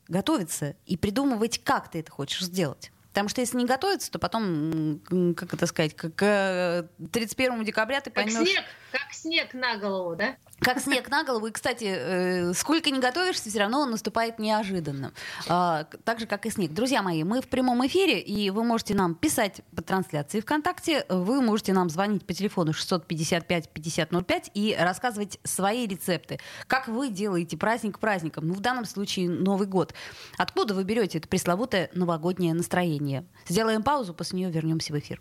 готовиться 0.09 0.77
и 0.87 0.97
придумывать, 0.97 1.63
как 1.65 1.91
ты 1.91 2.01
это 2.01 2.13
хочешь 2.13 2.43
сделать. 2.43 2.93
Потому 3.09 3.29
что 3.29 3.41
если 3.41 3.57
не 3.57 3.65
готовиться, 3.65 4.11
то 4.13 4.19
потом, 4.21 5.01
как 5.37 5.53
это 5.55 5.67
сказать, 5.67 5.97
к 5.97 6.89
31 7.13 7.65
декабря 7.65 8.01
ты 8.01 8.11
поймешь... 8.11 8.35
Как 8.35 8.47
снег, 8.47 8.65
как 8.93 9.13
снег 9.13 9.55
на 9.55 9.79
голову, 9.79 10.15
да? 10.15 10.37
Как 10.61 10.79
снег 10.79 11.09
на 11.09 11.25
голову. 11.25 11.47
И, 11.47 11.51
кстати, 11.51 11.85
э, 11.85 12.53
сколько 12.55 12.91
не 12.91 13.01
готовишься, 13.01 13.49
все 13.49 13.59
равно 13.61 13.81
он 13.81 13.91
наступает 13.91 14.39
неожиданно. 14.39 15.13
А, 15.49 15.85
так 16.05 16.21
же, 16.21 16.27
как 16.27 16.45
и 16.45 16.51
снег. 16.51 16.73
Друзья 16.73 17.03
мои, 17.03 17.25
мы 17.25 17.41
в 17.41 17.49
прямом 17.49 17.87
эфире, 17.87 18.21
и 18.21 18.51
вы 18.51 18.63
можете 18.63 18.95
нам 18.95 19.15
писать 19.15 19.63
по 19.75 19.83
трансляции 19.83 20.41
ВКонтакте, 20.41 21.07
вы 21.09 21.41
можете 21.41 21.73
нам 21.73 21.89
звонить 21.89 22.27
по 22.27 22.35
телефону 22.35 22.73
655-5005 22.73 24.51
и 24.53 24.77
рассказывать 24.79 25.39
свои 25.45 25.87
рецепты. 25.87 26.39
Как 26.67 26.89
вы 26.89 27.09
делаете 27.09 27.57
праздник 27.57 27.99
праздником? 27.99 28.49
Ну, 28.49 28.55
в 28.55 28.61
данном 28.61 28.85
случае 28.85 29.31
Новый 29.31 29.67
год. 29.67 29.95
Откуда 30.37 30.75
вы 30.75 30.85
берете 30.85 31.19
это 31.19 31.29
пресловутое 31.29 31.89
новогоднее 31.95 32.53
настроение? 32.53 33.25
Сделаем 33.49 33.83
паузу, 33.83 34.13
после 34.13 34.41
нее 34.41 34.51
вернемся 34.51 34.93
в 34.93 34.99
эфир. 34.99 35.21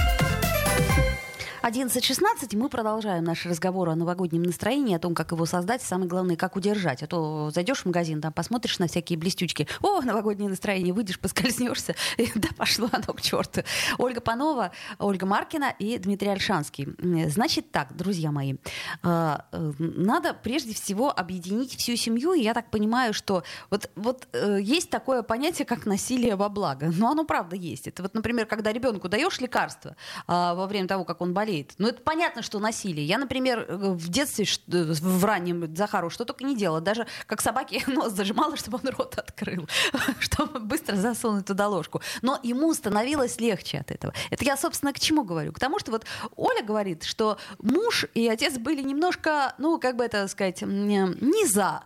11.16, 1.71 2.57
мы 2.57 2.67
продолжаем 2.67 3.23
наш 3.23 3.45
разговор 3.45 3.87
о 3.87 3.95
новогоднем 3.95 4.43
настроении, 4.43 4.93
о 4.93 4.99
том, 4.99 5.15
как 5.15 5.31
его 5.31 5.45
создать, 5.45 5.81
самое 5.81 6.09
главное, 6.09 6.35
как 6.35 6.57
удержать. 6.57 7.01
А 7.01 7.07
то 7.07 7.49
зайдешь 7.49 7.83
в 7.83 7.85
магазин, 7.85 8.19
там 8.19 8.33
посмотришь 8.33 8.77
на 8.79 8.87
всякие 8.87 9.17
блестючки, 9.17 9.69
о, 9.81 10.01
новогоднее 10.01 10.49
настроение, 10.49 10.93
выйдешь, 10.93 11.17
поскользнешься, 11.17 11.95
и 12.17 12.29
да 12.35 12.49
пошло 12.57 12.89
оно 12.91 13.13
к 13.13 13.21
черту. 13.21 13.61
Ольга 13.97 14.19
Панова, 14.19 14.71
Ольга 14.99 15.25
Маркина 15.25 15.73
и 15.79 15.97
Дмитрий 15.97 16.27
Альшанский. 16.27 16.89
Значит 17.29 17.71
так, 17.71 17.95
друзья 17.95 18.33
мои, 18.33 18.55
а, 19.01 19.45
э, 19.53 19.71
надо 19.79 20.33
прежде 20.33 20.73
всего 20.73 21.17
объединить 21.17 21.77
всю 21.77 21.95
семью, 21.95 22.33
и 22.33 22.41
я 22.41 22.53
так 22.53 22.69
понимаю, 22.69 23.13
что 23.13 23.43
вот, 23.69 23.89
вот 23.95 24.27
э, 24.33 24.59
есть 24.61 24.89
такое 24.89 25.23
понятие, 25.23 25.65
как 25.65 25.85
насилие 25.85 26.35
во 26.35 26.49
благо. 26.49 26.91
Но 26.93 27.11
оно 27.11 27.23
правда 27.23 27.55
есть. 27.55 27.87
Это 27.87 28.03
вот, 28.03 28.13
например, 28.13 28.45
когда 28.45 28.73
ребенку 28.73 29.07
даешь 29.07 29.39
лекарство 29.39 29.95
а, 30.27 30.53
во 30.53 30.67
время 30.67 30.89
того, 30.89 31.05
как 31.05 31.21
он 31.21 31.33
болеет, 31.33 31.60
болеет. 31.61 31.73
Ну, 31.77 31.87
это 31.87 32.01
понятно, 32.01 32.41
что 32.41 32.59
насилие. 32.59 33.05
Я, 33.05 33.17
например, 33.17 33.65
э, 33.67 33.75
в 33.75 34.09
детстве, 34.09 34.45
э, 34.45 34.93
в 34.93 35.25
раннем 35.25 35.75
Захару, 35.75 36.09
что 36.09 36.25
только 36.25 36.43
не 36.43 36.55
делала. 36.55 36.81
Даже 36.81 37.07
как 37.25 37.41
собаке 37.41 37.83
нос 37.87 38.13
зажимала, 38.13 38.57
чтобы 38.57 38.79
он 38.83 38.89
рот 38.89 39.17
открыл, 39.17 39.67
чтобы 40.19 40.59
быстро 40.59 40.95
засунуть 40.95 41.45
туда 41.45 41.67
ложку. 41.67 42.01
Но 42.21 42.39
ему 42.43 42.73
становилось 42.73 43.39
легче 43.39 43.79
от 43.79 43.91
этого. 43.91 44.13
Это 44.29 44.45
я, 44.45 44.57
собственно, 44.57 44.93
к 44.93 44.99
чему 44.99 45.23
говорю? 45.23 45.51
К 45.53 45.59
тому, 45.59 45.79
что 45.79 45.91
вот 45.91 46.05
Оля 46.35 46.63
говорит, 46.63 47.03
что 47.03 47.37
муж 47.59 48.05
и 48.13 48.27
отец 48.27 48.57
были 48.57 48.81
немножко, 48.81 49.55
ну, 49.57 49.79
как 49.79 49.95
бы 49.95 50.03
это 50.03 50.27
сказать, 50.27 50.61
не 50.61 51.45
за 51.47 51.83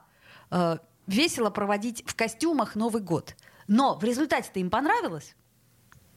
э, 0.52 0.78
весело 1.08 1.50
проводить 1.50 2.04
в 2.06 2.16
костюмах 2.16 2.76
Новый 2.76 3.02
год. 3.02 3.36
Но 3.68 3.96
в 3.98 4.04
результате-то 4.04 4.60
им 4.60 4.70
понравилось. 4.70 5.36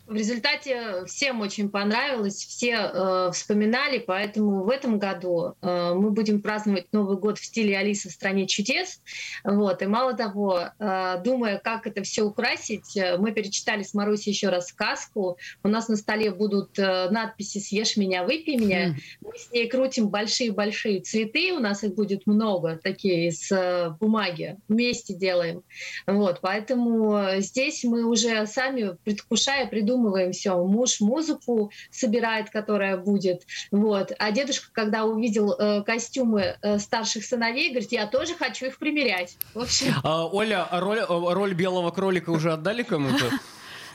В 0.08 0.14
результате 0.14 1.04
всем 1.04 1.42
очень 1.42 1.68
понравилось, 1.68 2.36
все 2.36 2.76
э, 2.76 3.30
вспоминали, 3.34 3.98
поэтому 3.98 4.64
в 4.64 4.70
этом 4.70 4.98
году 4.98 5.54
э, 5.60 5.92
мы 5.92 6.12
будем 6.12 6.40
праздновать 6.40 6.86
Новый 6.92 7.18
год 7.18 7.38
в 7.38 7.44
стиле 7.44 7.76
Алиса 7.76 8.08
в 8.08 8.12
стране 8.12 8.46
чудес. 8.46 9.02
Вот. 9.44 9.82
И 9.82 9.86
мало 9.86 10.14
того, 10.14 10.62
э, 10.78 11.20
думая, 11.22 11.58
как 11.58 11.86
это 11.86 12.02
все 12.04 12.22
украсить, 12.22 12.96
э, 12.96 13.18
мы 13.18 13.32
перечитали 13.32 13.82
с 13.82 13.92
Марусей 13.92 14.32
еще 14.32 14.48
раз 14.48 14.68
сказку. 14.68 15.36
У 15.62 15.68
нас 15.68 15.88
на 15.88 15.96
столе 15.96 16.30
будут 16.30 16.78
э, 16.78 17.10
надписи 17.10 17.58
«Съешь 17.58 17.98
меня, 17.98 18.24
выпей 18.24 18.56
меня». 18.56 18.88
Mm. 18.88 18.94
Мы 19.20 19.32
с 19.36 19.52
ней 19.52 19.68
крутим 19.68 20.08
большие-большие 20.08 21.02
цветы, 21.02 21.52
у 21.52 21.58
нас 21.58 21.84
их 21.84 21.94
будет 21.94 22.26
много, 22.26 22.80
такие 22.82 23.28
из 23.28 23.52
э, 23.52 23.90
бумаги. 24.00 24.56
Вместе 24.68 25.12
делаем. 25.12 25.64
Вот. 26.06 26.38
Поэтому 26.40 27.24
здесь 27.40 27.84
мы 27.84 28.06
уже 28.06 28.46
сами, 28.46 28.96
предвкушая, 29.04 29.66
придумываем 29.66 29.97
придумываем 29.98 30.32
все. 30.32 30.56
Муж 30.64 31.00
музыку 31.00 31.70
собирает, 31.90 32.50
которая 32.50 32.96
будет. 32.96 33.42
Вот. 33.70 34.12
А 34.18 34.30
дедушка, 34.30 34.68
когда 34.72 35.04
увидел 35.04 35.52
э, 35.52 35.82
костюмы 35.82 36.56
э, 36.62 36.78
старших 36.78 37.24
сыновей, 37.24 37.70
говорит, 37.70 37.92
я 37.92 38.06
тоже 38.06 38.34
хочу 38.34 38.66
их 38.66 38.78
примерять. 38.78 39.36
В 39.54 39.60
общем... 39.60 39.94
А, 40.02 40.26
Оля, 40.26 40.66
а 40.70 40.80
роль, 40.80 40.98
э, 40.98 41.04
роль 41.08 41.54
белого 41.54 41.90
кролика 41.90 42.30
уже 42.30 42.52
отдали 42.52 42.82
кому-то? 42.82 43.30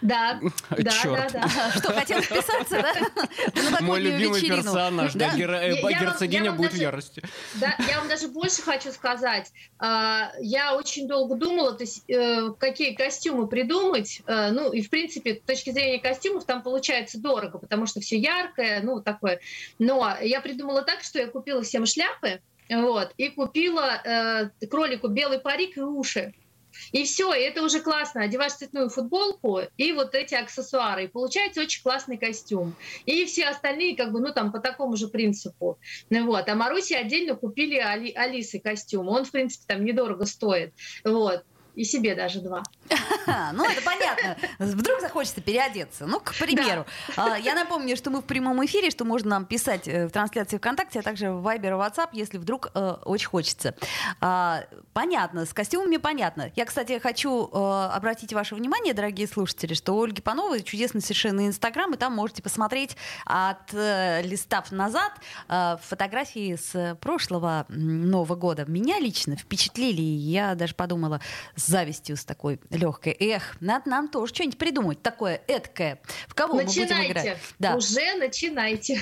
Да, 0.13 0.39
да, 0.69 0.91
Черт. 0.91 1.31
да, 1.31 1.39
да. 1.39 1.71
Что, 1.71 1.93
хотел 1.93 2.21
вписаться, 2.21 2.81
да? 2.81 3.77
Мой 3.81 4.01
любимый 4.01 4.41
персонаж, 4.41 5.13
да, 5.13 5.33
герцогиня 5.35 6.51
будет 6.51 6.73
в 6.73 6.77
ярости. 6.77 7.23
Да, 7.55 7.75
я 7.87 7.99
вам 7.99 8.09
даже 8.09 8.27
больше 8.27 8.61
хочу 8.61 8.91
сказать. 8.91 9.51
А, 9.79 10.31
я 10.39 10.75
очень 10.75 11.07
долго 11.07 11.35
думала, 11.35 11.73
то 11.73 11.83
есть, 11.83 12.03
э, 12.09 12.51
какие 12.59 12.93
костюмы 12.95 13.47
придумать. 13.47 14.21
Э, 14.25 14.49
ну, 14.51 14.73
и, 14.73 14.81
в 14.81 14.89
принципе, 14.89 15.35
с 15.35 15.47
точки 15.47 15.69
зрения 15.69 15.99
костюмов 15.99 16.45
там 16.45 16.61
получается 16.63 17.19
дорого, 17.19 17.59
потому 17.59 17.85
что 17.85 18.01
все 18.01 18.17
яркое, 18.17 18.81
ну, 18.81 19.01
такое. 19.01 19.39
Но 19.79 20.17
я 20.21 20.41
придумала 20.41 20.81
так, 20.81 21.01
что 21.01 21.19
я 21.19 21.27
купила 21.27 21.61
всем 21.61 21.85
шляпы, 21.85 22.41
вот, 22.69 23.13
и 23.17 23.29
купила 23.29 24.01
э, 24.03 24.67
кролику 24.67 25.07
белый 25.07 25.39
парик 25.39 25.77
и 25.77 25.81
уши. 25.81 26.33
И 26.91 27.03
все, 27.03 27.33
и 27.33 27.41
это 27.41 27.63
уже 27.63 27.79
классно. 27.79 28.23
Одеваешь 28.23 28.53
цветную 28.53 28.89
футболку 28.89 29.61
и 29.77 29.91
вот 29.93 30.15
эти 30.15 30.35
аксессуары. 30.35 31.05
И 31.05 31.07
получается 31.07 31.61
очень 31.61 31.81
классный 31.81 32.17
костюм. 32.17 32.75
И 33.05 33.25
все 33.25 33.45
остальные, 33.45 33.95
как 33.95 34.11
бы, 34.11 34.19
ну, 34.19 34.33
там, 34.33 34.51
по 34.51 34.59
такому 34.59 34.95
же 34.95 35.07
принципу. 35.07 35.77
Ну, 36.09 36.25
вот. 36.25 36.47
А 36.47 36.55
Маруси 36.55 36.93
отдельно 36.93 37.35
купили 37.35 37.77
Али, 37.77 38.11
Алисы 38.13 38.59
костюм. 38.59 39.07
Он, 39.09 39.25
в 39.25 39.31
принципе, 39.31 39.65
там 39.67 39.85
недорого 39.85 40.25
стоит. 40.25 40.73
Вот. 41.03 41.43
И 41.75 41.83
себе 41.83 42.15
даже 42.15 42.39
два. 42.39 42.63
Ну, 43.53 43.65
это 43.65 43.81
понятно. 43.81 44.35
Вдруг 44.59 44.99
захочется 45.01 45.41
переодеться. 45.41 46.05
Ну, 46.05 46.19
к 46.19 46.33
примеру. 46.37 46.85
А, 47.15 47.37
я 47.37 47.55
напомню, 47.55 47.95
что 47.95 48.09
мы 48.09 48.21
в 48.21 48.25
прямом 48.25 48.63
эфире, 48.65 48.89
что 48.91 49.05
можно 49.05 49.31
нам 49.31 49.45
писать 49.45 49.87
э, 49.87 50.07
в 50.07 50.11
трансляции 50.11 50.57
ВКонтакте, 50.57 50.99
а 50.99 51.01
также 51.01 51.31
в 51.31 51.47
Viber 51.47 51.67
и 51.67 51.71
WhatsApp, 51.71 52.09
если 52.11 52.37
вдруг 52.37 52.69
э, 52.73 52.95
очень 53.05 53.27
хочется. 53.27 53.75
А, 54.19 54.65
понятно, 54.91 55.45
с 55.45 55.53
костюмами 55.53 55.97
понятно. 55.97 56.51
Я, 56.55 56.65
кстати, 56.65 56.99
хочу 56.99 57.47
э, 57.47 57.89
обратить 57.93 58.33
ваше 58.33 58.55
внимание, 58.55 58.93
дорогие 58.93 59.27
слушатели, 59.27 59.73
что 59.73 59.93
у 59.93 60.03
Ольги 60.03 60.21
Пановой 60.21 60.61
чудесный 60.61 61.01
совершенно 61.01 61.47
Инстаграм, 61.47 61.93
и 61.93 61.97
там 61.97 62.13
можете 62.13 62.41
посмотреть 62.41 62.97
от 63.25 63.71
листав 63.71 64.71
назад 64.71 65.13
фотографии 65.47 66.55
с 66.55 66.97
прошлого 66.99 67.65
Нового 67.69 68.35
года. 68.35 68.65
Меня 68.67 68.99
лично 68.99 69.35
впечатлили, 69.35 70.01
я 70.01 70.55
даже 70.55 70.75
подумала 70.75 71.21
с 71.63 71.67
завистью 71.67 72.17
с 72.17 72.25
такой 72.25 72.59
легкой. 72.69 73.15
Эх, 73.19 73.57
надо 73.61 73.89
нам 73.89 74.07
тоже 74.09 74.33
что-нибудь 74.33 74.57
придумать 74.57 75.01
такое 75.01 75.41
эткое. 75.47 76.01
В 76.27 76.35
кого 76.35 76.55
начинайте. 76.55 76.95
мы 76.95 77.01
будем 77.01 77.11
играть? 77.11 77.37
Да. 77.59 77.75
Уже 77.75 78.15
начинайте. 78.15 78.99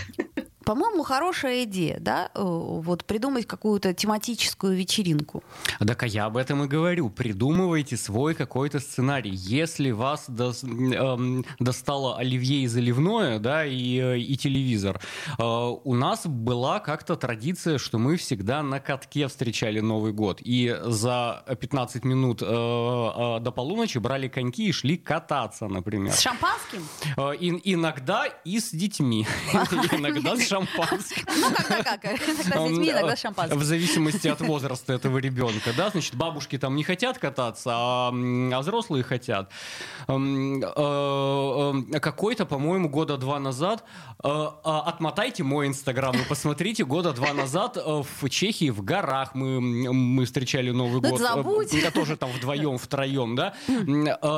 По-моему, 0.66 1.04
хорошая 1.04 1.64
идея, 1.64 1.98
да, 2.00 2.30
э, 2.36 2.42
вот 2.44 3.06
придумать 3.06 3.48
какую-то 3.48 3.94
тематическую 3.94 4.76
вечеринку. 4.76 5.44
Так 5.80 6.04
а 6.04 6.08
я 6.08 6.26
об 6.26 6.38
этом 6.38 6.64
и 6.64 6.68
говорю. 6.68 7.10
Придумывайте 7.10 7.98
свой 7.98 8.36
какой-то 8.36 8.80
сценарий. 8.80 9.32
Если 9.34 9.92
вас 9.92 10.26
до, 10.28 10.52
э, 10.52 11.44
достало 11.60 12.18
оливье 12.18 12.62
и 12.64 12.68
заливное, 12.68 13.40
да, 13.40 13.66
и, 13.66 14.00
э, 14.00 14.20
и 14.20 14.38
телевизор, 14.38 15.02
э, 15.38 15.44
у 15.44 15.96
нас 15.96 16.26
была 16.26 16.80
как-то 16.80 17.16
традиция, 17.16 17.78
что 17.78 17.98
мы 17.98 18.18
всегда 18.18 18.62
на 18.62 18.80
катке 18.80 19.28
встречали 19.28 19.80
Новый 19.80 20.14
год. 20.14 20.42
И 20.42 20.76
за 20.84 21.44
15 21.60 22.06
минут 22.06 22.42
э, 22.42 22.46
э, 22.46 23.40
до 23.40 23.52
полуночи 23.52 23.98
брали 23.98 24.28
коньки 24.28 24.68
и 24.68 24.72
шли 24.72 24.98
кататься, 24.98 25.68
например. 25.68 26.14
С 26.14 26.20
шампанским? 26.20 26.88
Э, 27.18 27.36
и, 27.36 27.74
иногда 27.74 28.26
и 28.26 28.60
с 28.60 28.72
детьми. 28.72 29.28
Иногда 29.92 30.36
с 30.36 30.51
шампанским. 30.52 31.26
Ну, 31.40 31.52
когда 31.52 31.84
как. 31.84 32.06
Иногда 32.06 32.44
с 32.44 32.70
детьми, 32.70 32.90
иногда 32.92 33.16
с 33.16 33.22
шампанским. 33.22 33.58
В 33.58 33.64
зависимости 33.64 34.28
от 34.28 34.42
возраста 34.42 34.94
этого 34.94 35.18
ребенка, 35.18 35.72
да, 35.76 35.90
значит, 35.90 36.16
бабушки 36.16 36.58
там 36.58 36.76
не 36.76 36.84
хотят 36.84 37.18
кататься, 37.18 37.72
а, 37.74 38.12
а 38.12 38.60
взрослые 38.60 39.04
хотят. 39.04 39.52
Э, 40.08 40.14
э, 40.14 42.00
какой-то, 42.00 42.46
по-моему, 42.46 42.90
года 42.90 43.18
два 43.18 43.40
назад, 43.40 43.84
э, 43.84 44.28
а, 44.28 44.82
отмотайте 44.86 45.44
мой 45.44 45.68
инстаграм 45.68 46.16
и 46.16 46.24
посмотрите, 46.28 46.84
года 46.86 47.14
два 47.14 47.34
назад 47.34 47.78
в 47.78 48.30
Чехии 48.30 48.70
в 48.70 48.84
горах 48.84 49.36
мы, 49.36 49.60
мы 49.62 50.26
встречали 50.26 50.72
Новый 50.72 51.02
ну, 51.02 51.10
год. 51.10 51.20
Забудь. 51.20 51.94
Тоже 51.94 52.18
там 52.18 52.32
вдвоем, 52.32 52.78
втроем, 52.78 53.36
да. 53.36 53.54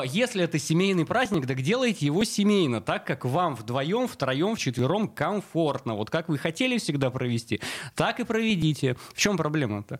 Если 0.05 0.43
это 0.43 0.59
семейный 0.59 1.05
праздник, 1.05 1.47
так 1.47 1.61
делайте 1.61 2.05
его 2.05 2.23
семейно, 2.23 2.81
так 2.81 3.05
как 3.05 3.25
вам 3.25 3.55
вдвоем, 3.55 4.07
втроем, 4.07 4.55
вчетвером 4.55 5.07
комфортно 5.07 5.95
вот 6.03 6.09
как 6.09 6.27
вы 6.27 6.37
хотели 6.37 6.77
всегда 6.77 7.09
провести, 7.09 7.61
так 7.95 8.19
и 8.19 8.23
проведите. 8.25 8.97
В 9.13 9.17
чем 9.17 9.37
проблема-то? 9.37 9.99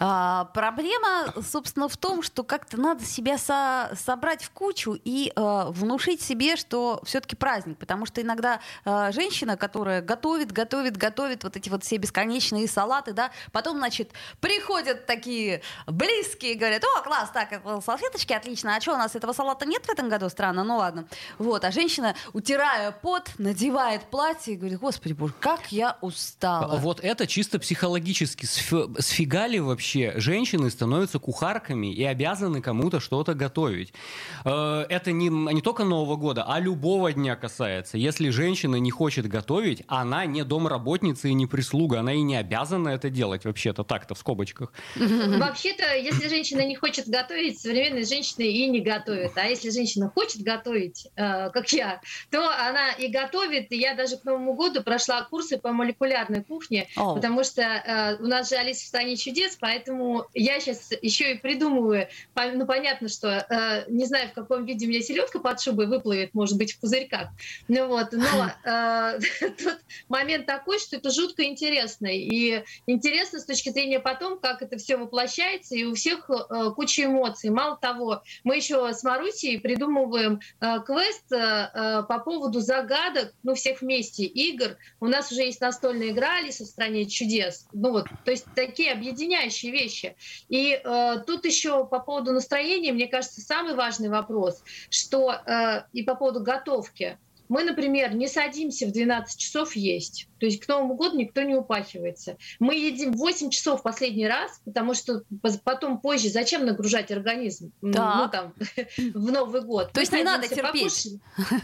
А, 0.00 0.46
проблема, 0.46 1.32
собственно, 1.48 1.88
в 1.88 1.96
том, 1.96 2.22
что 2.22 2.42
как-то 2.42 2.76
надо 2.76 3.04
себя 3.04 3.38
со 3.38 3.90
собрать 3.94 4.42
в 4.42 4.50
кучу 4.50 4.98
и 5.04 5.32
э, 5.34 5.64
внушить 5.70 6.22
себе, 6.22 6.56
что 6.56 7.00
все-таки 7.04 7.36
праздник, 7.36 7.78
потому 7.78 8.04
что 8.04 8.20
иногда 8.20 8.60
э, 8.84 9.12
женщина, 9.12 9.56
которая 9.56 10.02
готовит, 10.02 10.50
готовит, 10.50 10.96
готовит 10.96 11.44
вот 11.44 11.56
эти 11.56 11.68
вот 11.68 11.84
все 11.84 11.98
бесконечные 11.98 12.66
салаты, 12.66 13.12
да, 13.12 13.30
потом, 13.52 13.78
значит, 13.78 14.10
приходят 14.40 15.06
такие 15.06 15.62
близкие, 15.86 16.56
говорят, 16.56 16.82
о, 16.84 17.02
класс, 17.02 17.30
так, 17.32 17.62
салфеточки, 17.84 18.32
отлично, 18.32 18.74
а 18.74 18.80
что, 18.80 18.94
у 18.94 18.96
нас 18.96 19.14
этого 19.14 19.32
салата 19.32 19.66
нет 19.66 19.86
в 19.86 19.90
этом 19.90 20.08
году? 20.08 20.28
Странно, 20.28 20.64
ну 20.64 20.78
ладно. 20.78 21.06
Вот, 21.38 21.64
а 21.64 21.70
женщина, 21.70 22.16
утирая 22.32 22.90
пот, 22.90 23.30
надевает 23.38 24.02
платье 24.10 24.54
и 24.54 24.56
говорит, 24.56 24.80
господи 24.80 25.12
боже, 25.12 25.27
как 25.40 25.72
я 25.72 25.96
устала. 26.00 26.76
Вот 26.76 27.00
это 27.00 27.26
чисто 27.26 27.58
психологически. 27.58 28.46
Сфига 28.46 29.46
ли 29.46 29.60
вообще 29.60 30.14
женщины 30.16 30.70
становятся 30.70 31.18
кухарками 31.18 31.92
и 31.92 32.04
обязаны 32.04 32.60
кому-то 32.60 33.00
что-то 33.00 33.34
готовить? 33.34 33.92
Э, 34.44 34.86
это 34.88 35.12
не, 35.12 35.28
не 35.28 35.60
только 35.60 35.84
Нового 35.84 36.16
года, 36.16 36.44
а 36.44 36.60
любого 36.60 37.12
дня 37.12 37.36
касается. 37.36 37.98
Если 37.98 38.30
женщина 38.30 38.76
не 38.76 38.90
хочет 38.90 39.26
готовить, 39.26 39.82
она 39.86 40.26
не 40.26 40.44
домработница 40.44 41.28
и 41.28 41.34
не 41.34 41.46
прислуга. 41.46 42.00
Она 42.00 42.14
и 42.14 42.22
не 42.22 42.36
обязана 42.36 42.88
это 42.88 43.10
делать 43.10 43.44
вообще-то 43.44 43.84
так-то 43.84 44.14
в 44.14 44.18
скобочках. 44.18 44.72
Вообще-то, 44.96 45.96
если 45.96 46.28
женщина 46.28 46.64
не 46.66 46.76
хочет 46.76 47.08
готовить, 47.08 47.60
современные 47.60 48.04
женщины 48.04 48.44
и 48.44 48.68
не 48.68 48.80
готовят. 48.80 49.32
А 49.36 49.46
если 49.46 49.70
женщина 49.70 50.10
хочет 50.14 50.42
готовить, 50.42 51.08
э, 51.16 51.50
как 51.50 51.68
я, 51.72 52.00
то 52.30 52.48
она 52.48 52.92
и 52.92 53.08
готовит. 53.08 53.72
И 53.72 53.76
я 53.76 53.94
даже 53.94 54.16
к 54.16 54.24
Новому 54.24 54.54
году 54.54 54.82
прошла 54.82 55.17
курсы 55.22 55.58
по 55.58 55.72
молекулярной 55.72 56.42
кухне, 56.42 56.88
oh. 56.96 57.14
потому 57.14 57.44
что 57.44 57.62
э, 57.62 58.16
у 58.22 58.26
нас 58.26 58.48
же 58.48 58.56
Алиса 58.56 58.84
в 58.84 58.86
стране 58.86 59.16
чудес, 59.16 59.56
поэтому 59.60 60.26
я 60.34 60.60
сейчас 60.60 60.90
еще 61.02 61.32
и 61.34 61.38
придумываю. 61.38 62.08
Ну, 62.34 62.66
понятно, 62.66 63.08
что 63.08 63.28
э, 63.28 63.84
не 63.90 64.06
знаю, 64.06 64.28
в 64.28 64.32
каком 64.32 64.64
виде 64.64 64.86
у 64.86 64.88
меня 64.88 65.00
селедка 65.02 65.38
под 65.38 65.60
шубой 65.60 65.86
выплывет, 65.86 66.34
может 66.34 66.56
быть, 66.56 66.72
в 66.72 66.80
пузырьках. 66.80 67.28
Ну 67.68 67.86
вот, 67.88 68.12
но 68.12 68.50
э, 68.64 69.18
тот 69.62 69.78
момент 70.08 70.46
такой, 70.46 70.78
что 70.78 70.96
это 70.96 71.10
жутко 71.10 71.44
интересно. 71.44 72.06
И 72.06 72.62
интересно 72.86 73.40
с 73.40 73.44
точки 73.44 73.70
зрения 73.70 74.00
потом, 74.00 74.38
как 74.38 74.62
это 74.62 74.76
все 74.76 74.96
воплощается, 74.96 75.74
и 75.74 75.84
у 75.84 75.94
всех 75.94 76.30
э, 76.30 76.70
куча 76.74 77.04
эмоций. 77.04 77.50
Мало 77.50 77.76
того, 77.76 78.22
мы 78.44 78.56
еще 78.56 78.92
с 78.92 79.02
Марусей 79.02 79.60
придумываем 79.60 80.40
э, 80.60 80.80
квест 80.84 81.32
э, 81.32 82.02
по 82.08 82.18
поводу 82.18 82.60
загадок, 82.60 83.32
ну, 83.42 83.54
всех 83.54 83.80
вместе, 83.80 84.24
игр. 84.24 84.76
У 85.00 85.06
нас 85.08 85.28
нас 85.28 85.32
уже 85.32 85.42
есть 85.42 85.60
настольная 85.60 86.10
игра 86.10 86.38
«Алиса 86.38 86.64
в 86.64 86.68
стране 86.68 87.06
чудес». 87.06 87.66
Ну 87.72 87.90
вот, 87.90 88.06
то 88.24 88.30
есть 88.30 88.46
такие 88.54 88.92
объединяющие 88.92 89.72
вещи. 89.72 90.16
И 90.48 90.80
э, 90.82 91.14
тут 91.26 91.44
еще 91.44 91.86
по 91.86 92.00
поводу 92.00 92.32
настроения, 92.32 92.92
мне 92.92 93.08
кажется, 93.08 93.40
самый 93.40 93.74
важный 93.74 94.08
вопрос, 94.08 94.62
что 94.90 95.32
э, 95.32 95.82
и 95.92 96.02
по 96.02 96.14
поводу 96.14 96.40
готовки. 96.40 97.18
Мы, 97.48 97.64
например, 97.64 98.14
не 98.14 98.28
садимся 98.28 98.86
в 98.86 98.92
12 98.92 99.40
часов 99.40 99.74
есть. 99.74 100.28
То 100.38 100.44
есть 100.44 100.60
к 100.60 100.68
Новому 100.68 100.96
году 100.96 101.16
никто 101.16 101.40
не 101.40 101.54
упахивается. 101.54 102.36
Мы 102.58 102.74
едим 102.74 103.12
8 103.12 103.48
часов 103.48 103.82
последний 103.82 104.28
раз, 104.28 104.60
потому 104.66 104.92
что 104.92 105.22
потом 105.64 105.98
позже 105.98 106.28
зачем 106.28 106.66
нагружать 106.66 107.10
организм 107.10 107.72
да. 107.80 108.16
ну, 108.18 108.30
там, 108.30 108.54
в 109.14 109.32
Новый 109.32 109.62
год? 109.62 109.92
То 109.92 110.00
есть 110.00 110.12
не 110.12 110.24
надо 110.24 110.46
терпеть. 110.46 110.62
Покушать. 110.62 111.12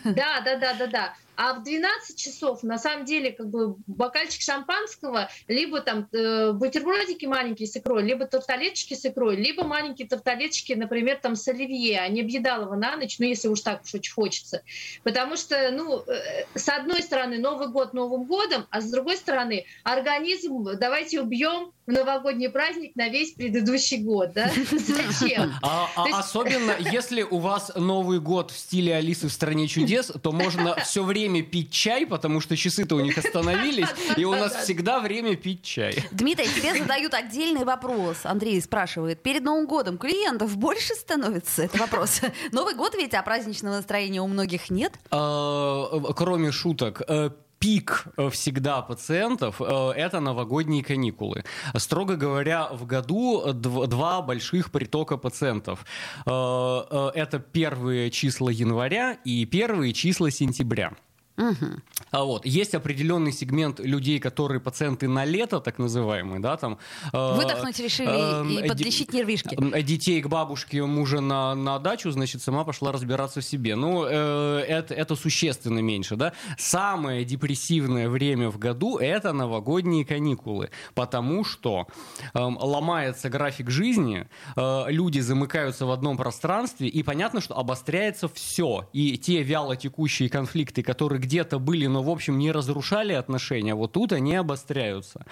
Да, 0.05 0.41
да, 0.43 0.57
да, 0.57 0.75
да, 0.75 0.87
да. 0.87 1.15
А 1.37 1.55
в 1.55 1.63
12 1.63 2.17
часов, 2.17 2.63
на 2.63 2.79
самом 2.79 3.05
деле, 3.05 3.33
как 3.33 3.49
бы 3.49 3.77
бокальчик 3.87 4.41
шампанского, 4.43 5.29
либо 5.49 5.81
там 5.81 6.09
э, 6.13 6.53
бутербродики 6.53 7.27
маленькие 7.27 7.69
с 7.69 7.77
икрой, 7.77 8.03
либо 8.03 8.27
тарталеточки 8.27 8.95
с 8.95 9.05
икрой, 9.05 9.37
либо 9.37 9.65
маленькие 9.65 10.09
тарталеточки, 10.09 10.73
например, 10.73 11.19
там 11.21 11.37
с 11.37 11.47
оливье, 11.49 12.01
а 12.01 12.09
не 12.09 12.21
объедалово 12.21 12.75
на 12.77 12.97
ночь, 12.97 13.19
ну, 13.19 13.27
если 13.27 13.49
уж 13.49 13.61
так 13.61 13.83
уж 13.83 13.95
очень 13.95 14.13
хочется. 14.13 14.63
Потому 15.03 15.37
что, 15.37 15.71
ну, 15.71 16.03
э, 16.07 16.45
с 16.55 16.69
одной 16.69 17.03
стороны, 17.03 17.39
Новый 17.39 17.69
год 17.69 17.95
Новым 17.95 18.25
годом, 18.25 18.67
а 18.71 18.81
с 18.81 18.91
другой 18.91 19.17
стороны, 19.17 19.67
организм 19.83 20.65
давайте 20.79 21.21
убьем 21.21 21.73
в 21.87 21.91
новогодний 21.91 22.49
праздник 22.49 22.97
на 22.97 23.09
весь 23.09 23.33
предыдущий 23.33 23.99
год, 23.99 24.33
да? 24.33 24.51
Зачем? 24.71 25.53
А, 25.63 25.89
а 25.97 26.07
есть... 26.07 26.19
Особенно, 26.19 26.75
если 26.79 27.23
у 27.23 27.39
вас 27.39 27.73
Новый 27.75 28.21
год 28.21 28.51
в 28.51 28.59
стиле 28.59 28.95
Алисы 28.95 29.29
в 29.29 29.33
стране 29.33 29.67
чудес, 29.67 30.13
то 30.23 30.33
можно 30.33 30.77
все 30.85 31.03
время 31.03 31.24
пить 31.43 31.71
чай, 31.71 32.07
потому 32.07 32.41
что 32.41 32.57
часы-то 32.57 32.97
у 32.97 33.01
них 33.01 33.19
остановились, 33.25 33.89
и 34.17 34.25
у 34.25 34.33
нас 34.33 34.55
всегда 34.65 35.01
время 35.01 35.37
пить 35.37 35.63
чай. 35.63 36.05
Дмитрий, 36.13 36.47
тебе 36.47 36.79
задают 36.79 37.15
отдельный 37.15 37.65
вопрос. 37.65 38.19
Андрей 38.25 38.61
спрашивает, 38.61 39.23
перед 39.23 39.43
Новым 39.43 39.67
годом 39.67 39.99
клиентов 39.99 40.57
больше 40.57 40.95
становится? 40.95 41.63
Это 41.63 41.79
вопрос. 41.79 42.21
Новый 42.53 42.75
год 42.75 42.95
ведь, 42.95 43.15
а 43.15 43.23
праздничного 43.23 43.77
настроения 43.77 44.21
у 44.21 44.27
многих 44.27 44.71
нет? 44.71 44.93
А, 45.11 46.01
кроме 46.17 46.53
шуток, 46.53 47.03
э, 47.07 47.31
пик 47.59 48.05
э, 48.17 48.29
всегда 48.31 48.83
пациентов 48.83 49.61
э,– 49.61 49.91
это 49.97 50.21
новогодние 50.21 50.83
каникулы. 50.85 51.45
Строго 51.77 52.17
говоря, 52.17 52.69
в 52.73 52.87
году 52.87 53.53
два 53.53 54.23
больших 54.23 54.71
притока 54.71 55.17
пациентов. 55.17 55.85
Это 56.27 57.45
первые 57.53 58.11
числа 58.11 58.51
января 58.51 59.19
и 59.25 59.45
первые 59.47 59.93
числа 59.93 60.31
сентября. 60.31 60.93
Угу. 61.37 61.67
А 62.13 62.25
вот. 62.25 62.47
Есть 62.47 62.75
определенный 62.75 63.33
сегмент 63.33 63.81
людей, 63.81 64.21
которые 64.21 64.61
пациенты 64.61 65.09
на 65.09 65.25
лето, 65.25 65.61
так 65.61 65.79
называемые, 65.79 66.41
да, 66.41 66.57
там... 66.57 66.79
Э, 67.13 67.37
Выдохнуть 67.37 67.79
решили 67.81 68.61
э, 68.61 68.65
и 68.65 68.69
подлечить 68.69 69.13
нервишки. 69.13 69.57
Детей 69.83 70.23
к 70.23 70.29
бабушке, 70.29 70.85
мужа 70.85 71.21
на, 71.21 71.55
на 71.55 71.79
дачу, 71.81 72.11
значит, 72.13 72.41
сама 72.41 72.63
пошла 72.65 72.93
разбираться 72.93 73.41
в 73.41 73.45
себе. 73.45 73.75
Ну, 73.75 74.05
э, 74.07 74.65
это, 74.69 74.95
это 74.95 75.17
существенно 75.17 75.81
меньше, 75.81 76.15
да. 76.15 76.35
Самое 76.57 77.25
депрессивное 77.25 78.09
время 78.09 78.49
в 78.49 78.59
году— 78.59 78.99
это 78.99 79.33
новогодние 79.33 80.05
каникулы, 80.05 80.71
потому 80.95 81.45
что 81.45 81.89
э, 82.33 82.39
ломается 82.39 83.29
график 83.29 83.71
жизни, 83.71 84.29
э, 84.55 84.85
люди 84.87 85.19
замыкаются 85.19 85.85
в 85.85 85.91
одном 85.91 86.17
пространстве, 86.17 86.87
и 86.87 87.03
понятно, 87.03 87.41
что 87.41 87.59
обостряется 87.59 88.29
все. 88.29 88.89
И 88.93 89.19
те 89.19 89.43
вяло 89.43 89.75
текущие 89.75 90.29
конфликты, 90.29 90.85
которые 90.85 91.24
где-то 91.25 91.59
были, 91.59 91.87
но, 91.87 92.03
в 92.03 92.11
общем, 92.11 92.39
не 92.39 92.53
разрушали 92.53 93.13
отношения, 93.13 93.75
вот 93.75 93.93
тут 93.93 94.13
они 94.13 94.35
обостряются. 94.35 95.25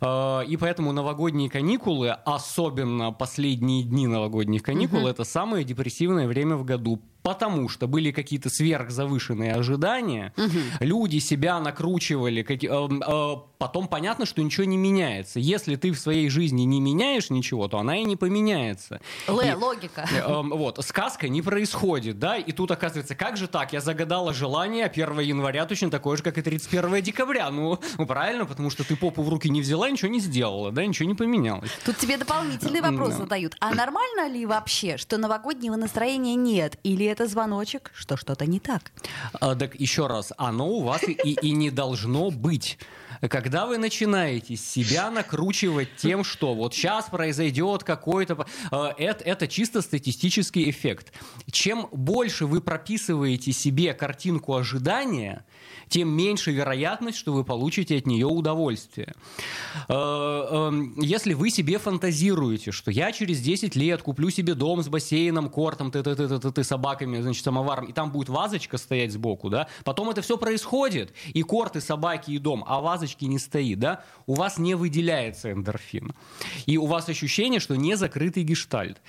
Э, 0.00 0.42
и 0.46 0.56
поэтому 0.56 0.92
новогодние 0.92 1.48
каникулы, 1.48 2.10
особенно 2.10 3.12
последние 3.12 3.82
дни 3.82 4.06
новогодних 4.06 4.62
каникул, 4.62 5.00
угу. 5.00 5.08
это 5.08 5.24
самое 5.24 5.64
депрессивное 5.64 6.26
время 6.26 6.56
в 6.56 6.64
году 6.64 7.00
потому 7.22 7.68
что 7.68 7.86
были 7.86 8.10
какие-то 8.10 8.50
сверхзавышенные 8.50 9.54
ожидания, 9.54 10.32
угу. 10.36 10.58
люди 10.80 11.18
себя 11.18 11.60
накручивали, 11.60 12.42
как, 12.42 12.62
э, 12.62 12.68
э, 12.68 13.34
потом 13.58 13.88
понятно, 13.88 14.26
что 14.26 14.42
ничего 14.42 14.64
не 14.64 14.76
меняется. 14.76 15.38
Если 15.38 15.76
ты 15.76 15.92
в 15.92 15.98
своей 15.98 16.28
жизни 16.30 16.62
не 16.62 16.80
меняешь 16.80 17.30
ничего, 17.30 17.68
то 17.68 17.78
она 17.78 17.96
и 17.96 18.04
не 18.04 18.16
поменяется. 18.16 19.00
Л, 19.28 19.40
и, 19.40 19.52
логика. 19.52 20.08
Э, 20.10 20.20
э, 20.20 20.42
вот, 20.42 20.84
сказка 20.84 21.28
не 21.28 21.42
происходит, 21.42 22.18
да, 22.18 22.36
и 22.36 22.52
тут 22.52 22.70
оказывается, 22.70 23.14
как 23.14 23.36
же 23.36 23.48
так, 23.48 23.72
я 23.72 23.80
загадала 23.80 24.32
желание, 24.32 24.86
1 24.86 25.20
января 25.20 25.66
точно 25.66 25.90
такое 25.90 26.16
же, 26.16 26.22
как 26.22 26.38
и 26.38 26.42
31 26.42 27.02
декабря. 27.02 27.50
Ну, 27.50 27.78
ну, 27.98 28.06
правильно, 28.06 28.46
потому 28.46 28.70
что 28.70 28.84
ты 28.84 28.96
попу 28.96 29.22
в 29.22 29.28
руки 29.28 29.48
не 29.50 29.60
взяла, 29.60 29.90
ничего 29.90 30.10
не 30.10 30.20
сделала, 30.20 30.72
да, 30.72 30.84
ничего 30.86 31.08
не 31.08 31.14
поменялось. 31.14 31.70
Тут 31.84 31.98
тебе 31.98 32.16
дополнительный 32.16 32.80
вопрос 32.80 33.14
задают. 33.14 33.56
А 33.60 33.74
нормально 33.74 34.28
ли 34.28 34.46
вообще, 34.46 34.96
что 34.96 35.18
новогоднего 35.18 35.76
настроения 35.76 36.34
нет? 36.34 36.78
Или 36.82 37.06
это 37.06 37.19
звоночек, 37.26 37.90
что 37.94 38.16
что-то 38.16 38.46
не 38.46 38.60
так. 38.60 38.92
А, 39.32 39.54
так 39.54 39.78
еще 39.78 40.06
раз, 40.06 40.32
оно 40.36 40.68
у 40.68 40.82
вас 40.82 41.02
и, 41.02 41.12
и 41.12 41.52
не 41.52 41.70
должно 41.70 42.30
быть. 42.30 42.78
Когда 43.28 43.66
вы 43.66 43.76
начинаете 43.76 44.56
себя 44.56 45.10
накручивать 45.10 45.96
тем, 45.96 46.24
что 46.24 46.54
вот 46.54 46.74
сейчас 46.74 47.06
произойдет 47.10 47.84
какой-то... 47.84 48.46
Э, 48.70 48.92
это, 48.96 49.24
это 49.24 49.48
чисто 49.48 49.82
статистический 49.82 50.70
эффект. 50.70 51.12
Чем 51.50 51.88
больше 51.92 52.46
вы 52.46 52.60
прописываете 52.60 53.52
себе 53.52 53.92
картинку 53.92 54.54
ожидания, 54.54 55.44
тем 55.88 56.08
меньше 56.08 56.52
вероятность, 56.52 57.18
что 57.18 57.32
вы 57.32 57.44
получите 57.44 57.96
от 57.96 58.06
нее 58.06 58.26
удовольствие. 58.26 59.14
Э, 59.88 59.94
эм, 59.94 60.94
если 61.00 61.34
вы 61.34 61.50
себе 61.50 61.78
фантазируете, 61.78 62.70
что 62.70 62.90
я 62.90 63.12
через 63.12 63.40
10 63.40 63.76
лет 63.76 64.02
куплю 64.02 64.30
себе 64.30 64.54
дом 64.54 64.82
с 64.82 64.88
бассейном, 64.88 65.50
кортом, 65.50 65.90
ты, 65.90 66.02
ты, 66.02 66.14
ты, 66.14 66.38
ты, 66.38 66.50
ты, 66.52 66.64
собаками, 66.64 67.20
значит, 67.20 67.44
самоваром, 67.44 67.86
и 67.86 67.92
там 67.92 68.12
будет 68.12 68.28
вазочка 68.28 68.78
стоять 68.78 69.12
сбоку, 69.12 69.50
да, 69.50 69.68
потом 69.84 70.10
это 70.10 70.22
все 70.22 70.36
происходит, 70.36 71.12
и 71.32 71.42
корты, 71.42 71.80
собаки, 71.80 72.30
и 72.30 72.38
дом, 72.38 72.64
а 72.66 72.80
вазочки 72.80 73.24
не 73.24 73.38
стоит, 73.38 73.78
да, 73.78 74.04
у 74.26 74.34
вас 74.34 74.58
не 74.58 74.74
выделяется 74.74 75.50
эндорфин. 75.52 76.12
И 76.66 76.78
у 76.78 76.86
вас 76.86 77.08
ощущение, 77.08 77.60
что 77.60 77.74
не 77.76 77.96
закрытый 77.96 78.44
гештальт. 78.44 79.00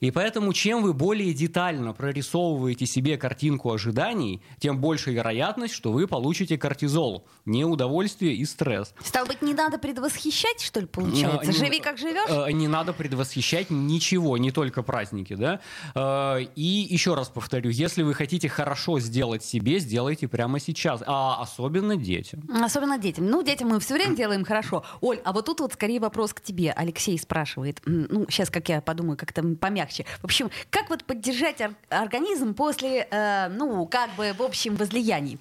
И 0.00 0.10
поэтому, 0.10 0.52
чем 0.52 0.82
вы 0.82 0.94
более 0.94 1.34
детально 1.34 1.92
прорисовываете 1.92 2.86
себе 2.86 3.18
картинку 3.18 3.72
ожиданий, 3.72 4.40
тем 4.58 4.78
больше 4.78 5.12
вероятность, 5.12 5.74
что 5.74 5.92
вы 5.92 5.99
получите 6.06 6.56
кортизол, 6.56 7.26
неудовольствие 7.44 8.34
и 8.34 8.44
стресс. 8.44 8.94
Стало 9.04 9.26
быть, 9.26 9.42
не 9.42 9.54
надо 9.54 9.78
предвосхищать, 9.78 10.60
что 10.60 10.80
ли, 10.80 10.86
получается? 10.86 11.52
Живи 11.52 11.80
как 11.80 11.98
живешь? 11.98 12.28
Э, 12.28 12.50
не 12.52 12.68
надо 12.68 12.92
предвосхищать 12.92 13.70
ничего, 13.70 14.38
не 14.38 14.50
только 14.50 14.82
праздники, 14.82 15.34
да. 15.34 15.60
Э, 15.94 16.40
и 16.54 16.86
еще 16.90 17.14
раз 17.14 17.28
повторю, 17.28 17.70
если 17.70 18.02
вы 18.02 18.14
хотите 18.14 18.48
хорошо 18.48 19.00
сделать 19.00 19.44
себе, 19.44 19.78
сделайте 19.78 20.28
прямо 20.28 20.60
сейчас, 20.60 21.02
а 21.06 21.40
особенно 21.42 21.96
детям. 21.96 22.42
Особенно 22.62 22.98
детям. 22.98 23.26
Ну, 23.26 23.42
детям 23.42 23.68
мы 23.68 23.80
все 23.80 23.94
время 23.94 24.16
делаем 24.16 24.44
хорошо. 24.44 24.84
Оль, 25.00 25.20
а 25.24 25.32
вот 25.32 25.46
тут 25.46 25.60
вот 25.60 25.72
скорее 25.72 26.00
вопрос 26.00 26.32
к 26.32 26.40
тебе. 26.40 26.72
Алексей 26.72 27.18
спрашивает. 27.18 27.80
Ну, 27.84 28.26
сейчас, 28.28 28.50
как 28.50 28.68
я 28.68 28.80
подумаю, 28.80 29.16
как-то 29.16 29.42
помягче 29.42 29.80
мягче. 29.80 30.04
В 30.20 30.24
общем, 30.24 30.50
как 30.70 30.90
вот 30.90 31.04
поддержать 31.04 31.60
ор- 31.60 31.74
организм 31.88 32.54
после, 32.54 33.06
э, 33.10 33.48
ну, 33.48 33.86
как 33.86 34.14
бы, 34.16 34.32
в 34.36 34.42
общем, 34.42 34.76
возлияний? 34.76 35.38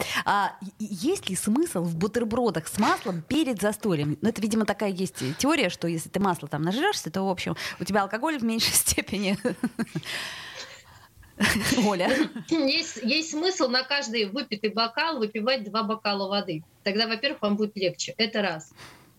А, 0.49 0.65
есть 0.79 1.29
ли 1.29 1.35
смысл 1.35 1.83
в 1.83 1.95
бутербродах 1.95 2.67
с 2.67 2.77
маслом 2.77 3.21
перед 3.21 3.61
застольем? 3.61 4.17
Ну, 4.21 4.29
это, 4.29 4.41
видимо, 4.41 4.65
такая 4.65 4.89
есть 4.89 5.15
теория, 5.37 5.69
что 5.69 5.87
если 5.87 6.09
ты 6.09 6.19
масло 6.19 6.47
там 6.47 6.61
нажрешься, 6.63 7.11
то, 7.11 7.23
в 7.23 7.29
общем, 7.29 7.55
у 7.79 7.83
тебя 7.83 8.03
алкоголь 8.03 8.39
в 8.39 8.43
меньшей 8.43 8.73
степени. 8.73 9.37
Оля. 11.85 12.11
Есть, 12.49 12.97
есть 12.97 13.31
смысл 13.31 13.69
на 13.69 13.83
каждый 13.83 14.25
выпитый 14.25 14.71
бокал 14.71 15.19
выпивать 15.19 15.63
два 15.63 15.83
бокала 15.83 16.27
воды. 16.27 16.63
Тогда, 16.83 17.07
во-первых, 17.07 17.41
вам 17.41 17.55
будет 17.55 17.75
легче. 17.77 18.13
Это 18.17 18.41
раз. 18.41 18.71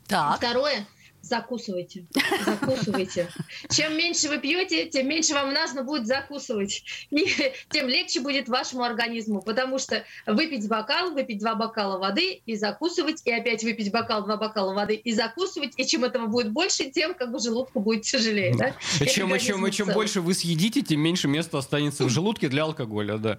Так. 0.06 0.36
Второе, 0.36 0.86
закусывайте, 1.30 2.04
закусывайте. 2.44 3.28
Чем 3.70 3.96
меньше 3.96 4.28
вы 4.28 4.38
пьете, 4.38 4.86
тем 4.86 5.08
меньше 5.08 5.32
вам 5.32 5.54
нужно 5.54 5.84
будет 5.84 6.06
закусывать. 6.06 6.84
И 7.10 7.26
тем 7.70 7.88
легче 7.88 8.20
будет 8.20 8.48
вашему 8.48 8.82
организму, 8.82 9.40
потому 9.40 9.78
что 9.78 10.04
выпить 10.26 10.68
бокал, 10.68 11.12
выпить 11.12 11.38
два 11.38 11.54
бокала 11.54 11.98
воды 11.98 12.42
и 12.44 12.56
закусывать, 12.56 13.22
и 13.24 13.30
опять 13.32 13.62
выпить 13.62 13.92
бокал, 13.92 14.24
два 14.24 14.36
бокала 14.36 14.74
воды 14.74 14.96
и 14.96 15.12
закусывать, 15.12 15.72
и 15.76 15.86
чем 15.86 16.04
этого 16.04 16.26
будет 16.26 16.50
больше, 16.50 16.90
тем 16.90 17.14
как 17.14 17.30
бы 17.30 17.38
желудку 17.38 17.80
будет 17.80 18.02
тяжелее. 18.02 18.54
Да? 18.56 18.74
Чем, 19.06 19.38
чем, 19.38 19.70
чем 19.70 19.88
больше 19.92 20.20
вы 20.20 20.34
съедите, 20.34 20.82
тем 20.82 21.00
меньше 21.00 21.28
места 21.28 21.58
останется 21.58 22.04
в 22.04 22.10
желудке 22.10 22.48
для 22.48 22.64
алкоголя, 22.64 23.16
да. 23.18 23.38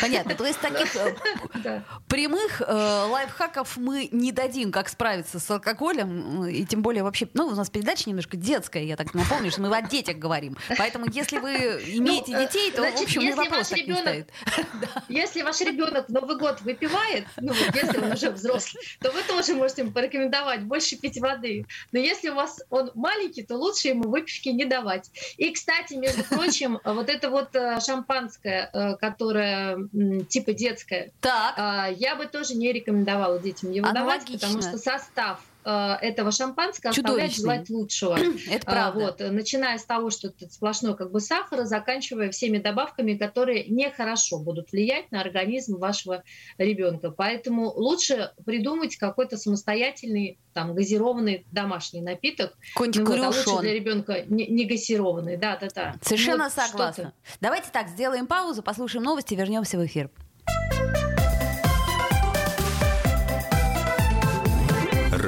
Понятно. 0.00 0.34
То 0.34 0.46
есть 0.46 0.60
таких 0.60 0.94
э, 0.96 1.82
прямых 2.08 2.60
э, 2.60 3.06
лайфхаков 3.10 3.76
мы 3.76 4.08
не 4.12 4.32
дадим, 4.32 4.72
как 4.72 4.88
справиться 4.88 5.38
с 5.38 5.50
алкоголем. 5.50 6.46
И 6.46 6.64
тем 6.64 6.82
более 6.82 7.02
вообще, 7.02 7.28
ну, 7.34 7.46
у 7.46 7.54
нас 7.54 7.70
передача 7.70 8.08
немножко 8.08 8.36
детская, 8.36 8.84
я 8.84 8.96
так 8.96 9.14
напомню, 9.14 9.50
что 9.50 9.62
мы 9.62 9.76
о 9.76 9.82
детях 9.82 10.16
говорим. 10.16 10.56
Поэтому 10.78 11.06
если 11.10 11.38
вы 11.38 11.52
имеете 11.52 12.32
ну, 12.32 12.38
э, 12.38 12.46
детей, 12.46 12.70
то, 12.70 12.82
в 12.82 13.02
общем, 13.02 13.20
и 13.22 13.32
вопрос 13.32 13.68
так 13.68 13.86
не 13.86 13.94
стоит. 13.94 14.30
Если 15.08 15.42
ваш 15.42 15.60
ребенок 15.60 16.08
Новый 16.08 16.36
год 16.36 16.60
выпивает, 16.62 17.26
ну, 17.40 17.52
если 17.52 17.98
он 17.98 18.12
уже 18.12 18.30
взрослый, 18.30 18.82
то 19.00 19.10
вы 19.10 19.22
тоже 19.22 19.54
можете 19.54 19.82
ему 19.82 19.92
порекомендовать 19.92 20.62
больше 20.62 20.96
пить 20.96 21.18
воды. 21.20 21.66
Но 21.92 21.98
если 21.98 22.30
у 22.30 22.34
вас 22.34 22.62
он 22.70 22.90
маленький, 22.94 23.42
то 23.42 23.56
лучше 23.56 23.88
ему 23.88 24.08
выпивки 24.08 24.48
не 24.48 24.64
давать. 24.64 25.10
И, 25.36 25.50
кстати, 25.52 25.94
между 25.94 26.24
прочим, 26.24 26.80
вот 26.84 27.08
это 27.08 27.30
вот 27.30 27.54
шампанское, 27.84 28.96
которое 29.00 29.81
типа 30.28 30.52
детская. 30.52 31.12
Так. 31.20 31.54
А, 31.56 31.88
я 31.88 32.16
бы 32.16 32.26
тоже 32.26 32.54
не 32.54 32.72
рекомендовала 32.72 33.38
детям 33.38 33.70
его 33.70 33.90
давать, 33.92 34.30
потому 34.30 34.60
что 34.62 34.78
состав 34.78 35.40
этого 35.64 36.32
шампанского 36.32 36.90
оставляет 36.90 37.34
желать 37.34 37.70
лучшего. 37.70 38.18
Это 38.50 38.66
а, 38.66 38.70
правда. 38.70 39.00
Вот, 39.00 39.32
начиная 39.32 39.78
с 39.78 39.84
того, 39.84 40.10
что 40.10 40.28
это 40.28 40.50
сплошной 40.50 40.96
как 40.96 41.10
бы 41.10 41.20
сахар, 41.20 41.64
заканчивая 41.64 42.30
всеми 42.30 42.58
добавками, 42.58 43.14
которые 43.14 43.64
нехорошо 43.66 44.38
будут 44.38 44.72
влиять 44.72 45.10
на 45.10 45.20
организм 45.20 45.78
вашего 45.78 46.24
ребенка. 46.58 47.10
Поэтому 47.10 47.70
лучше 47.70 48.32
придумать 48.44 48.96
какой-то 48.96 49.36
самостоятельный 49.36 50.38
там 50.52 50.74
газированный 50.74 51.46
домашний 51.50 52.02
напиток. 52.02 52.56
Какой-нибудь 52.74 53.00
ну, 53.00 53.16
вот, 53.16 53.24
а 53.24 53.28
лучше 53.28 53.60
для 53.60 53.74
ребенка 53.74 54.24
не, 54.26 54.46
не 54.46 54.64
газированный, 54.64 55.36
да, 55.36 55.56
да, 55.56 55.68
да. 55.74 55.94
Совершенно 56.02 56.44
вот 56.44 56.52
согласна. 56.52 57.12
Давайте 57.40 57.70
так, 57.72 57.88
сделаем 57.88 58.26
паузу, 58.26 58.62
послушаем 58.62 59.04
новости, 59.04 59.34
вернемся 59.34 59.78
в 59.78 59.86
эфир. 59.86 60.10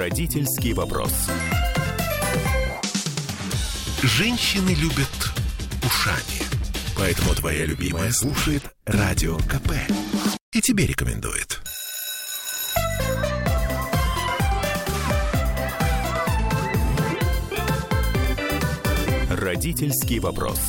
Родительский 0.05 0.75
вопрос. 0.75 1.15
Женщины 4.03 4.75
любят 4.75 5.09
ушами. 5.83 6.43
Поэтому 6.95 7.35
твоя 7.35 7.65
любимая 7.65 8.13
слушает 8.13 8.65
Радио 8.85 9.39
КП. 9.39 9.73
И 10.53 10.61
тебе 10.61 10.87
рекомендует. 10.87 11.59
Родительский 19.31 20.19
вопрос. 20.19 20.61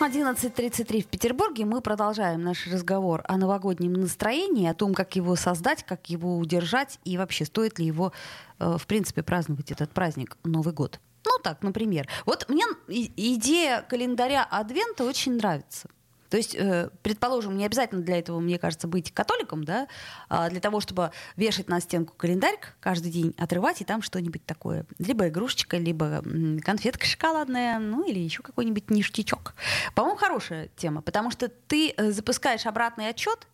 11.33 0.00 1.02
в 1.02 1.06
Петербурге. 1.06 1.64
Мы 1.64 1.80
продолжаем 1.80 2.42
наш 2.42 2.68
разговор 2.68 3.24
о 3.26 3.36
новогоднем 3.36 3.94
настроении, 3.94 4.68
о 4.68 4.74
том, 4.74 4.94
как 4.94 5.16
его 5.16 5.34
создать, 5.34 5.82
как 5.82 6.08
его 6.08 6.38
удержать 6.38 7.00
и 7.04 7.18
вообще 7.18 7.44
стоит 7.44 7.80
ли 7.80 7.86
его, 7.86 8.12
э, 8.60 8.76
в 8.78 8.86
принципе, 8.86 9.24
праздновать 9.24 9.72
этот 9.72 9.90
праздник 9.90 10.36
Новый 10.44 10.72
год. 10.72 11.00
Ну 11.26 11.32
так, 11.42 11.62
например. 11.62 12.08
Вот 12.26 12.48
мне 12.48 12.64
идея 12.86 13.82
календаря 13.82 14.44
Адвента 14.44 15.04
очень 15.04 15.36
нравится. 15.36 15.88
То 16.30 16.36
есть, 16.36 16.54
э, 16.54 16.90
предположим, 17.02 17.56
не 17.56 17.64
обязательно 17.64 18.02
для 18.02 18.18
этого, 18.18 18.40
мне 18.40 18.58
кажется, 18.58 18.86
быть 18.86 19.12
католиком, 19.12 19.64
да, 19.64 19.88
а 20.28 20.48
для 20.50 20.60
того, 20.60 20.80
чтобы 20.80 21.10
вешать 21.36 21.68
на 21.68 21.80
стенку 21.80 22.14
календарь 22.16 22.58
каждый 22.80 23.10
день, 23.10 23.34
отрывать 23.38 23.80
и 23.80 23.84
там 23.84 24.02
что-нибудь 24.02 24.44
такое. 24.44 24.84
Либо 24.98 25.28
игрушечка, 25.28 25.78
либо 25.78 26.22
конфетка 26.62 27.06
шоколадная, 27.06 27.78
ну 27.78 28.06
или 28.06 28.18
еще 28.18 28.42
какой-нибудь 28.42 28.90
ништячок. 28.90 29.54
По-моему, 29.94 30.18
хорошая 30.18 30.68
тема, 30.76 31.02
потому 31.02 31.30
что 31.30 31.48
ты 31.48 31.94
э, 31.96 32.10
запускаешь 32.10 32.66
обратный 32.66 33.08
отчет, 33.08 33.46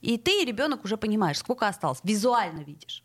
и 0.00 0.18
ты, 0.18 0.44
ребенок, 0.44 0.84
уже 0.84 0.96
понимаешь, 0.96 1.38
сколько 1.38 1.68
осталось, 1.68 2.00
визуально 2.02 2.60
видишь. 2.60 3.02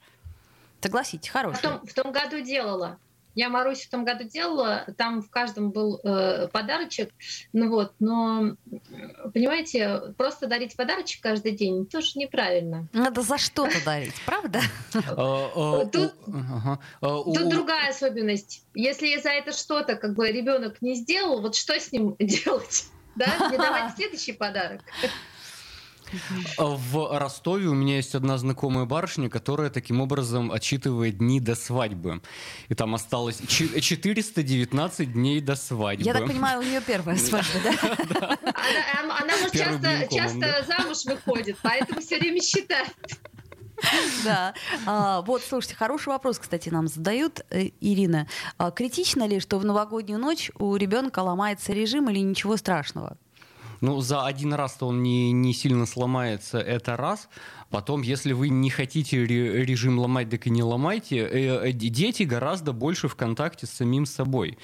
Согласитесь, 0.82 1.30
хорошая. 1.30 1.60
В 1.60 1.62
том, 1.62 1.88
в 1.88 1.94
том 1.94 2.12
году 2.12 2.42
делала. 2.42 3.00
Я 3.38 3.50
Марусь 3.50 3.86
в 3.86 3.90
том 3.92 4.04
году 4.04 4.24
делала, 4.24 4.88
там 4.98 5.22
в 5.22 5.30
каждом 5.30 5.70
был 5.70 6.00
э, 6.04 6.48
подарочек, 6.48 7.12
ну 7.54 7.70
вот, 7.70 7.94
но 8.00 8.56
понимаете, 9.32 10.16
просто 10.18 10.48
дарить 10.48 10.76
подарочек 10.76 11.22
каждый 11.22 11.52
день 11.52 11.86
тоже 11.86 12.14
неправильно. 12.16 12.88
Надо 12.94 13.22
за 13.22 13.38
что-то 13.38 13.78
дарить, 13.86 14.20
правда? 14.26 14.60
А, 15.18 15.52
а, 15.56 15.86
тут 15.86 16.14
а, 17.02 17.46
другая 17.46 17.90
особенность. 17.90 18.64
Если 18.74 19.16
за 19.22 19.30
это 19.30 19.52
что-то 19.52 19.96
как 19.96 20.16
бы 20.16 20.32
ребенок 20.32 20.82
не 20.82 20.96
сделал, 20.96 21.40
вот 21.40 21.56
что 21.56 21.80
с 21.80 21.92
ним 21.92 22.16
делать? 22.20 22.86
Да, 23.16 23.50
не 23.52 23.58
давать 23.58 23.96
следующий 23.96 24.34
подарок. 24.34 24.82
В 26.58 27.18
Ростове 27.20 27.68
у 27.68 27.74
меня 27.74 27.98
есть 27.98 28.16
одна 28.16 28.38
знакомая 28.38 28.86
барышня, 28.86 29.30
которая 29.30 29.70
таким 29.70 30.02
образом 30.02 30.52
отчитывает 30.52 31.18
дни 31.18 31.40
до 31.40 31.56
свадьбы. 31.56 32.22
И 32.70 32.76
там 32.76 32.96
осталось 32.96 33.42
419 33.48 35.14
дней 35.14 35.42
до 35.42 35.56
свадьбы. 35.56 36.04
Я 36.04 36.14
так 36.14 36.28
понимаю, 36.28 36.60
у 36.60 36.64
нее 36.64 36.82
первая 36.82 37.18
свадьба, 37.18 37.60
да? 37.64 38.38
Она 39.22 39.34
часто 40.10 40.66
замуж 40.68 41.06
выходит, 41.06 41.58
поэтому 41.62 42.02
все 42.02 42.18
время 42.18 42.42
считает. 42.42 42.96
Да. 44.24 44.54
А, 44.86 45.22
вот, 45.22 45.44
слушайте, 45.44 45.76
хороший 45.76 46.10
вопрос, 46.10 46.40
кстати, 46.40 46.70
нам 46.70 46.88
задают, 46.88 47.46
э, 47.50 47.70
Ирина. 47.80 48.28
А, 48.58 48.72
критично 48.72 49.28
ли, 49.28 49.40
что 49.40 49.60
в 49.60 49.66
новогоднюю 49.66 50.20
ночь 50.20 50.52
у 50.58 50.76
ребенка 50.76 51.20
ломается 51.20 51.74
режим 51.74 52.10
или 52.10 52.20
ничего 52.20 52.58
страшного? 52.58 53.18
Ну, 53.82 54.02
за 54.02 54.26
один 54.26 54.54
раз-то 54.54 54.88
он 54.88 55.04
не, 55.04 55.32
не 55.32 55.54
сильно 55.54 55.86
сломается, 55.86 56.60
это 56.60 56.98
раз. 56.98 57.30
Потом, 57.70 58.02
если 58.02 58.34
вы 58.34 58.50
не 58.50 58.70
хотите 58.70 59.26
режим 59.26 60.00
ломать, 60.00 60.30
так 60.30 60.48
и 60.48 60.50
не 60.50 60.64
ломайте. 60.64 61.18
Э, 61.18 61.70
э, 61.70 61.72
дети 61.72 62.24
гораздо 62.24 62.72
больше 62.72 63.08
в 63.08 63.16
контакте 63.16 63.66
с 63.66 63.72
самим 63.72 64.06
собой. 64.06 64.58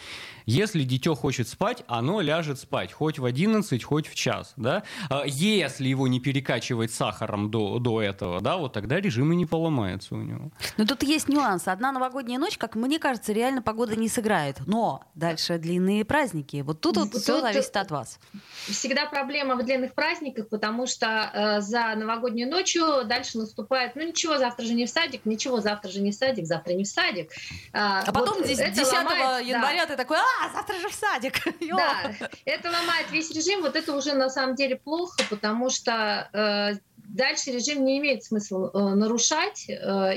Если 0.45 0.83
дитё 0.83 1.15
хочет 1.15 1.47
спать, 1.47 1.83
оно 1.87 2.21
ляжет 2.21 2.59
спать, 2.59 2.91
хоть 2.91 3.19
в 3.19 3.25
11, 3.25 3.83
хоть 3.83 4.07
в 4.07 4.15
час, 4.15 4.53
да. 4.57 4.83
А 5.09 5.23
если 5.25 5.87
его 5.87 6.07
не 6.07 6.19
перекачивать 6.19 6.91
сахаром 6.91 7.49
до, 7.49 7.79
до 7.79 8.01
этого, 8.01 8.41
да, 8.41 8.57
вот 8.57 8.73
тогда 8.73 8.99
режим 8.99 9.31
и 9.31 9.35
не 9.35 9.45
поломается 9.45 10.15
у 10.15 10.21
него. 10.21 10.51
Но 10.77 10.85
тут 10.85 11.03
есть 11.03 11.29
нюанс. 11.29 11.67
Одна 11.67 11.91
новогодняя 11.91 12.39
ночь, 12.39 12.57
как 12.57 12.75
мне 12.75 12.99
кажется, 12.99 13.31
реально 13.33 13.61
погода 13.61 13.95
не 13.95 14.09
сыграет. 14.09 14.57
Но 14.65 15.03
дальше 15.15 15.57
длинные 15.57 16.05
праздники. 16.05 16.61
Вот 16.61 16.81
тут 16.81 16.97
вот 16.97 17.13
все 17.13 17.41
зависит 17.41 17.75
от 17.77 17.91
вас. 17.91 18.19
Всегда 18.67 19.05
проблема 19.05 19.55
в 19.55 19.63
длинных 19.63 19.93
праздниках, 19.93 20.49
потому 20.49 20.87
что 20.87 21.29
э, 21.33 21.61
за 21.61 21.95
новогоднюю 21.95 22.49
ночью 22.49 22.83
дальше 23.01 23.39
наступает, 23.39 23.95
ну 23.95 24.03
ничего, 24.03 24.38
завтра 24.38 24.63
же 24.65 24.75
не 24.75 24.86
в 24.86 24.89
садик, 24.89 25.25
ничего, 25.25 25.60
завтра 25.60 25.89
же 25.89 26.01
не 26.01 26.12
в 26.12 26.15
садик, 26.15 26.45
завтра 26.45 26.73
не 26.73 26.84
в 26.84 26.88
садик. 26.88 27.32
А, 27.73 28.03
а 28.06 28.12
потом 28.12 28.38
вот 28.38 28.47
10 28.47 28.93
ломает, 28.93 29.47
января 29.47 29.88
да. 29.88 29.93
ты 29.93 29.97
такой, 29.97 30.17
а, 30.17 30.49
завтра 30.53 30.79
же 30.79 30.89
в 30.89 30.93
садик. 30.93 31.34
Да, 31.73 32.13
это 32.45 32.69
ломает 32.69 33.10
весь 33.10 33.32
режим. 33.32 33.62
Вот 33.62 33.75
это 33.75 33.95
уже 33.95 34.13
на 34.13 34.29
самом 34.29 34.56
деле 34.56 34.75
плохо, 34.75 35.23
потому 35.29 35.69
что 35.71 36.29
э, 36.32 36.77
дальше 36.97 37.51
режим 37.51 37.84
не 37.86 37.97
имеет 37.99 38.23
смысла 38.23 38.69
э, 38.73 38.95
нарушать, 38.95 39.65
э, 39.67 39.73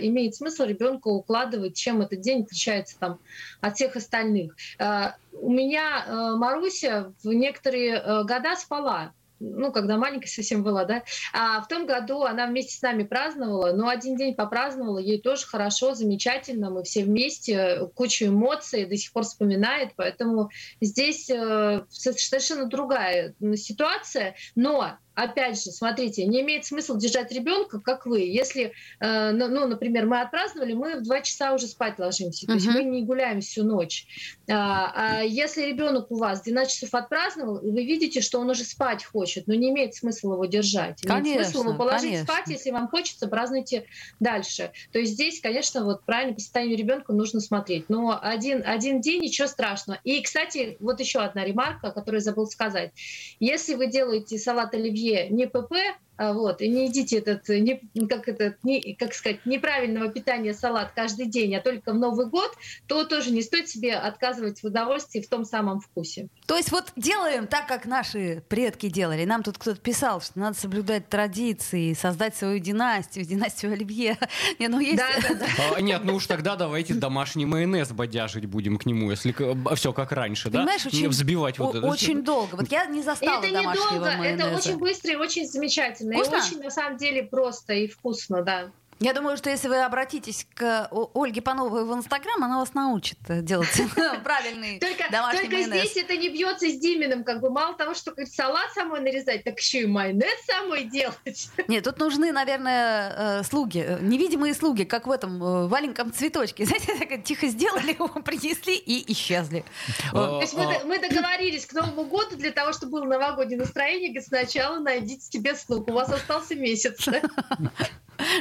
имеет 0.06 0.34
смысл 0.34 0.64
ребенка 0.64 1.08
укладывать, 1.08 1.76
чем 1.76 2.02
этот 2.02 2.20
день 2.20 2.42
отличается 2.42 2.98
там 2.98 3.18
от 3.60 3.76
всех 3.76 3.96
остальных. 3.96 4.54
Э, 4.78 5.12
у 5.32 5.50
меня 5.50 6.04
э, 6.06 6.36
Маруся 6.36 7.12
в 7.22 7.32
некоторые 7.32 7.96
э, 7.96 8.24
года 8.24 8.56
спала 8.56 9.12
ну, 9.40 9.72
когда 9.72 9.96
маленькая 9.96 10.28
совсем 10.28 10.62
была, 10.62 10.84
да. 10.84 11.02
А 11.32 11.60
в 11.60 11.68
том 11.68 11.86
году 11.86 12.22
она 12.22 12.46
вместе 12.46 12.76
с 12.76 12.82
нами 12.82 13.02
праздновала, 13.02 13.72
но 13.72 13.88
один 13.88 14.16
день 14.16 14.34
попраздновала, 14.34 14.98
ей 14.98 15.20
тоже 15.20 15.46
хорошо, 15.46 15.94
замечательно, 15.94 16.70
мы 16.70 16.82
все 16.82 17.04
вместе, 17.04 17.88
кучу 17.94 18.26
эмоций, 18.26 18.86
до 18.86 18.96
сих 18.96 19.12
пор 19.12 19.24
вспоминает, 19.24 19.92
поэтому 19.96 20.50
здесь 20.80 21.30
э, 21.30 21.84
совершенно 21.88 22.66
другая 22.66 23.34
ситуация, 23.54 24.34
но 24.54 24.98
опять 25.16 25.60
же, 25.60 25.70
смотрите, 25.72 26.24
не 26.26 26.42
имеет 26.42 26.64
смысла 26.64 26.96
держать 26.96 27.32
ребенка, 27.32 27.80
как 27.80 28.06
вы. 28.06 28.20
Если, 28.20 28.72
э, 29.00 29.30
ну, 29.32 29.48
ну, 29.48 29.66
например, 29.66 30.06
мы 30.06 30.20
отпраздновали, 30.20 30.74
мы 30.74 31.00
в 31.00 31.02
два 31.02 31.22
часа 31.22 31.54
уже 31.54 31.66
спать 31.66 31.98
ложимся, 31.98 32.44
uh-huh. 32.44 32.48
то 32.48 32.52
есть 32.54 32.66
мы 32.66 32.84
не 32.84 33.02
гуляем 33.02 33.40
всю 33.40 33.64
ночь. 33.64 34.06
А, 34.48 34.92
а 34.94 35.22
если 35.22 35.62
ребенок 35.62 36.10
у 36.10 36.16
вас 36.16 36.42
12 36.42 36.72
часов 36.72 36.94
отпраздновал, 36.94 37.56
и 37.56 37.70
вы 37.70 37.84
видите, 37.84 38.20
что 38.20 38.38
он 38.38 38.50
уже 38.50 38.64
спать 38.64 39.04
хочет, 39.04 39.46
но 39.46 39.54
не 39.54 39.70
имеет 39.70 39.94
смысла 39.94 40.34
его 40.34 40.44
держать. 40.44 41.00
Конечно, 41.00 41.28
имеет 41.28 41.46
смысл 41.46 41.68
его 41.68 41.78
положить 41.78 42.10
конечно. 42.10 42.26
спать, 42.26 42.48
если 42.48 42.70
вам 42.70 42.88
хочется, 42.88 43.26
празднуйте 43.26 43.86
дальше. 44.20 44.70
То 44.92 44.98
есть 44.98 45.14
здесь, 45.14 45.40
конечно, 45.40 45.82
вот 45.84 46.04
правильно 46.04 46.34
по 46.34 46.40
состоянию 46.40 46.76
ребенка 46.76 47.14
нужно 47.14 47.40
смотреть. 47.40 47.88
Но 47.88 48.18
один, 48.22 48.62
один 48.66 49.00
день, 49.00 49.22
ничего 49.22 49.48
страшного. 49.48 49.98
И, 50.04 50.20
кстати, 50.20 50.76
вот 50.80 51.00
еще 51.00 51.20
одна 51.20 51.44
ремарка, 51.44 51.90
которую 51.90 52.20
забыл 52.20 52.46
сказать. 52.46 52.92
Если 53.40 53.74
вы 53.74 53.86
делаете 53.86 54.36
салат 54.38 54.74
оливье 54.74 55.05
семье 55.06 55.28
не 55.28 55.46
ПП, 55.46 55.72
вот, 56.18 56.60
и 56.60 56.68
не 56.68 56.86
едите 56.86 57.18
этот, 57.18 57.48
не, 57.48 57.80
как, 58.08 58.28
это, 58.28 58.56
не, 58.62 58.94
как 58.94 59.14
сказать, 59.14 59.44
неправильного 59.44 60.08
питания 60.08 60.54
салат 60.54 60.92
каждый 60.94 61.26
день, 61.26 61.54
а 61.54 61.60
только 61.60 61.92
в 61.92 61.96
Новый 61.96 62.26
год, 62.26 62.52
то 62.86 63.04
тоже 63.04 63.30
не 63.30 63.42
стоит 63.42 63.68
себе 63.68 63.94
отказывать 63.94 64.60
в 64.60 64.64
удовольствии 64.64 65.20
в 65.20 65.28
том 65.28 65.44
самом 65.44 65.80
вкусе. 65.80 66.28
То 66.46 66.56
есть 66.56 66.70
вот 66.70 66.92
делаем 66.96 67.46
так, 67.46 67.66
как 67.66 67.86
наши 67.86 68.42
предки 68.48 68.88
делали. 68.88 69.24
Нам 69.24 69.42
тут 69.42 69.58
кто-то 69.58 69.80
писал, 69.80 70.20
что 70.20 70.38
надо 70.38 70.58
соблюдать 70.58 71.08
традиции, 71.08 71.92
создать 71.92 72.36
свою 72.36 72.58
династию, 72.58 73.24
династию 73.26 73.72
Оливье. 73.72 74.18
Не, 74.58 74.68
ну 74.68 74.80
есть... 74.80 74.96
Да, 74.96 75.08
да, 75.28 75.34
да. 75.34 75.46
А, 75.76 75.80
нет, 75.80 76.02
ну 76.04 76.14
уж 76.14 76.26
тогда 76.26 76.56
давайте 76.56 76.94
домашний 76.94 77.46
майонез 77.46 77.90
бодяжить 77.90 78.46
будем 78.46 78.78
к 78.78 78.86
нему, 78.86 79.10
если 79.10 79.34
все 79.74 79.92
как 79.92 80.12
раньше, 80.12 80.50
Понимаешь, 80.50 80.82
да? 80.84 80.88
Очень, 80.88 81.08
взбивать 81.08 81.58
вот 81.58 81.74
это. 81.74 81.86
Очень 81.86 82.22
долго. 82.22 82.56
Вот 82.56 82.70
я 82.70 82.86
не 82.86 83.02
застала 83.02 83.42
это 83.42 83.52
домашнего 83.52 83.94
недолго, 83.94 84.16
майонеза. 84.16 84.48
Это 84.48 84.56
очень 84.56 84.78
быстро 84.78 85.12
и 85.12 85.16
очень 85.16 85.46
замечательно 85.46 86.05
замечательно. 86.06 86.38
Вкусно? 86.38 86.54
И 86.54 86.58
очень, 86.58 86.64
на 86.64 86.70
самом 86.70 86.96
деле, 86.96 87.22
просто 87.22 87.74
и 87.74 87.86
вкусно, 87.86 88.42
да. 88.42 88.70
Я 88.98 89.12
думаю, 89.12 89.36
что 89.36 89.50
если 89.50 89.68
вы 89.68 89.82
обратитесь 89.82 90.46
к 90.54 90.88
Ольге 91.14 91.42
Пановой 91.42 91.84
в 91.84 91.92
Инстаграм, 91.92 92.42
она 92.42 92.58
вас 92.60 92.72
научит 92.72 93.18
делать 93.28 93.68
правильный 94.24 94.78
только, 94.78 95.10
домашний 95.10 95.40
Только 95.40 95.56
майонез. 95.56 95.90
здесь 95.90 96.04
это 96.04 96.16
не 96.16 96.30
бьется 96.30 96.66
с 96.66 96.78
Диминым. 96.78 97.22
Как 97.22 97.40
бы 97.40 97.50
мало 97.50 97.74
того, 97.76 97.92
что 97.92 98.14
салат 98.24 98.72
самой 98.72 99.00
нарезать, 99.00 99.44
так 99.44 99.58
еще 99.58 99.82
и 99.82 99.86
майонез 99.86 100.32
самой 100.46 100.84
делать. 100.84 101.48
Нет, 101.68 101.84
тут 101.84 101.98
нужны, 101.98 102.32
наверное, 102.32 103.40
э, 103.40 103.42
слуги, 103.44 103.84
э, 103.86 103.98
невидимые 104.00 104.54
слуги, 104.54 104.84
как 104.84 105.06
в 105.06 105.10
этом 105.10 105.42
э, 105.42 105.68
маленьком 105.68 106.10
цветочке. 106.10 106.64
Знаете, 106.66 106.94
так 106.96 107.22
тихо 107.22 107.48
сделали 107.48 107.92
его, 107.92 108.08
принесли 108.08 108.76
и 108.76 109.12
исчезли. 109.12 109.64
То 110.12 110.40
есть 110.40 110.54
мы 110.54 110.98
договорились 110.98 111.66
к 111.66 111.74
Новому 111.74 112.04
году 112.04 112.36
для 112.36 112.50
того, 112.50 112.72
чтобы 112.72 112.92
было 112.92 113.04
новогоднее 113.04 113.58
настроение, 113.58 114.08
говорит, 114.08 114.28
сначала 114.28 114.78
найдите 114.78 115.30
себе 115.30 115.54
слуг. 115.54 115.88
У 115.88 115.92
вас 115.92 116.10
остался 116.10 116.54
месяц. 116.54 117.06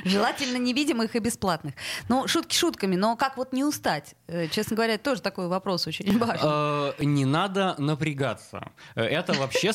Желательно 0.06 0.45
невидимых 0.54 1.16
и 1.16 1.20
бесплатных. 1.20 1.74
Ну, 2.10 2.28
шутки 2.28 2.56
шутками, 2.56 2.96
но 2.96 3.16
как 3.16 3.38
вот 3.38 3.54
не 3.54 3.64
устать? 3.64 4.16
Э, 4.28 4.48
честно 4.48 4.76
говоря, 4.76 4.98
тоже 4.98 5.22
такой 5.22 5.48
вопрос 5.48 5.88
очень 5.88 6.18
важный. 6.18 6.94
Э, 7.00 7.04
не 7.04 7.26
надо 7.26 7.76
напрягаться. 7.78 8.72
Э, 8.96 9.04
это 9.04 9.34
вообще 9.34 9.74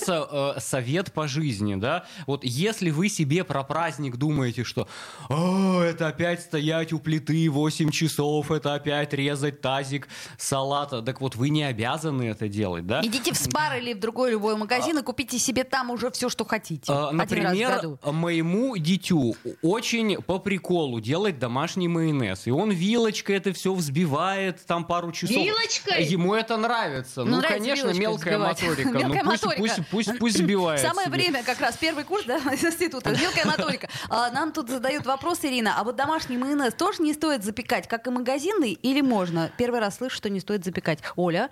совет 0.59 1.12
по 1.12 1.28
жизни, 1.28 1.74
да? 1.74 2.04
Вот 2.26 2.44
если 2.44 2.90
вы 2.90 3.09
себе 3.09 3.44
про 3.44 3.62
праздник 3.62 4.16
думаете, 4.16 4.64
что 4.64 4.88
это 5.28 6.09
опять 6.09 6.42
стоять 6.42 6.92
у 6.92 6.98
плиты 6.98 7.50
8 7.50 7.90
часов, 7.90 8.50
это 8.50 8.74
опять 8.74 9.12
резать 9.12 9.61
тазик 9.61 10.09
салата, 10.38 11.02
так 11.02 11.20
вот 11.20 11.37
вы 11.37 11.50
не 11.50 11.64
обязаны 11.64 12.24
это 12.24 12.48
делать, 12.48 12.87
да? 12.87 13.00
Идите 13.04 13.33
в 13.33 13.37
спар 13.37 13.76
или 13.76 13.92
в 13.94 14.00
другой 14.00 14.30
любой 14.33 14.56
магазин 14.56 14.98
и 14.98 15.02
купите 15.02 15.38
себе 15.38 15.64
там 15.64 15.90
уже 15.90 16.11
все, 16.11 16.28
что 16.28 16.44
хотите. 16.44 16.92
Например, 17.12 17.98
моему 18.04 18.76
дитю 18.76 19.37
очень 19.62 19.90
очень 19.90 20.22
по 20.22 20.38
приколу 20.38 20.60
делать 21.01 21.38
домашний 21.38 21.88
майонез. 21.88 22.46
И 22.46 22.51
он 22.51 22.70
вилочкой 22.70 23.37
это 23.37 23.53
все 23.53 23.73
взбивает 23.75 24.64
там 24.66 24.85
пару 24.85 25.12
часов. 25.12 25.37
Вилочкой? 25.37 26.05
Ему 26.05 26.35
это 26.35 26.57
нравится. 26.57 27.25
Ну, 27.25 27.37
ну 27.37 27.42
конечно, 27.42 27.92
мелкая 27.92 28.38
взбивать. 28.38 28.62
моторика. 28.62 28.90
Мелкая 28.90 29.23
ну, 29.23 29.31
пусть, 29.31 29.44
моторика. 29.44 29.61
Пусть, 29.61 29.90
пусть, 29.90 30.18
пусть, 30.18 30.35
взбивает. 30.37 30.81
Самое 30.81 31.09
себе. 31.09 31.16
время 31.16 31.42
как 31.42 31.61
раз, 31.61 31.77
первый 31.77 32.05
курс 32.05 32.25
да, 32.25 32.38
института. 32.53 33.11
Мелкая 33.11 33.44
моторика. 33.44 33.88
А, 34.09 34.31
нам 34.31 34.53
тут 34.53 34.68
задают 34.68 35.07
вопрос, 35.07 35.40
Ирина, 35.42 35.75
а 35.79 35.85
вот 35.85 35.96
домашний 35.96 36.37
майонез 36.37 36.75
тоже 36.75 37.03
не 37.03 37.12
стоит 37.12 37.44
запекать, 37.44 37.88
как 37.88 38.07
и 38.07 38.11
магазинный, 38.11 38.73
или 38.73 39.01
можно? 39.01 39.51
Первый 39.57 39.81
раз 39.81 39.96
слышу, 39.96 40.16
что 40.16 40.31
не 40.31 40.40
стоит 40.40 40.64
запекать. 40.64 41.01
Оля, 41.16 41.51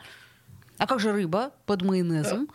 а 0.79 0.87
как 0.87 1.01
же 1.01 1.13
рыба 1.13 1.53
под 1.67 1.83
майонезом? 1.83 2.49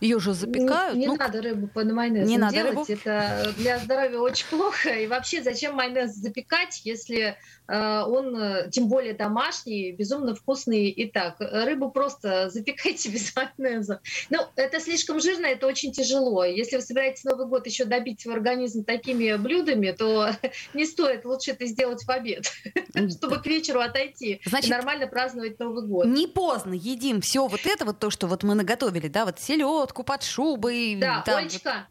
Ее 0.00 0.18
же 0.18 0.32
запекают. 0.32 0.94
Не, 0.94 1.02
не 1.02 1.06
ну, 1.08 1.16
надо 1.16 1.42
рыбу 1.42 1.66
под 1.66 1.92
майонезом 1.92 2.28
не 2.28 2.38
надо 2.38 2.54
делать. 2.54 2.70
рыбу? 2.70 2.86
Это 2.88 3.52
для 3.58 3.78
здоровья 3.78 4.18
очень 4.18 4.46
плохо. 4.46 4.88
И 4.90 5.06
вообще, 5.06 5.42
зачем 5.42 5.74
майонез 5.74 6.14
запекать, 6.14 6.80
если 6.84 7.36
э, 7.68 8.02
он, 8.02 8.34
э, 8.34 8.70
тем 8.70 8.88
более 8.88 9.12
домашний, 9.12 9.92
безумно 9.92 10.34
вкусный 10.34 10.88
и 10.88 11.10
так. 11.10 11.36
Рыбу 11.38 11.90
просто 11.90 12.48
запекайте 12.48 13.08
без 13.10 13.34
майонеза. 13.36 14.00
Ну, 14.30 14.38
это 14.56 14.80
слишком 14.80 15.20
жирно, 15.20 15.46
это 15.46 15.66
очень 15.66 15.92
тяжело. 15.92 16.44
Если 16.44 16.76
вы 16.76 16.82
собираетесь 16.82 17.24
Новый 17.24 17.46
год 17.46 17.66
еще 17.66 17.84
добить 17.84 18.22
свой 18.22 18.36
организм 18.36 18.84
такими 18.84 19.36
блюдами, 19.36 19.90
то 19.90 20.30
не 20.74 20.86
стоит 20.86 21.26
лучше 21.26 21.50
это 21.50 21.66
сделать 21.66 22.04
в 22.04 22.10
обед, 22.10 22.50
чтобы 23.18 23.38
к 23.38 23.46
вечеру 23.46 23.80
отойти 23.80 24.40
Значит, 24.46 24.70
и 24.70 24.72
нормально 24.72 25.06
праздновать 25.06 25.58
Новый 25.58 25.86
год. 25.86 26.06
Не 26.06 26.26
поздно 26.26 26.72
едим 26.72 27.20
все 27.20 27.46
вот 27.46 27.66
это, 27.66 27.84
вот 27.84 27.98
то, 27.98 28.08
что 28.08 28.26
вот 28.26 28.44
мы 28.44 28.54
наготовили, 28.54 29.08
да, 29.08 29.26
вот 29.26 29.38
селедку 29.38 29.89
под 29.94 30.22
шубой. 30.22 30.96
Да, 30.96 31.22
там 31.26 31.36
Олечка, 31.38 31.86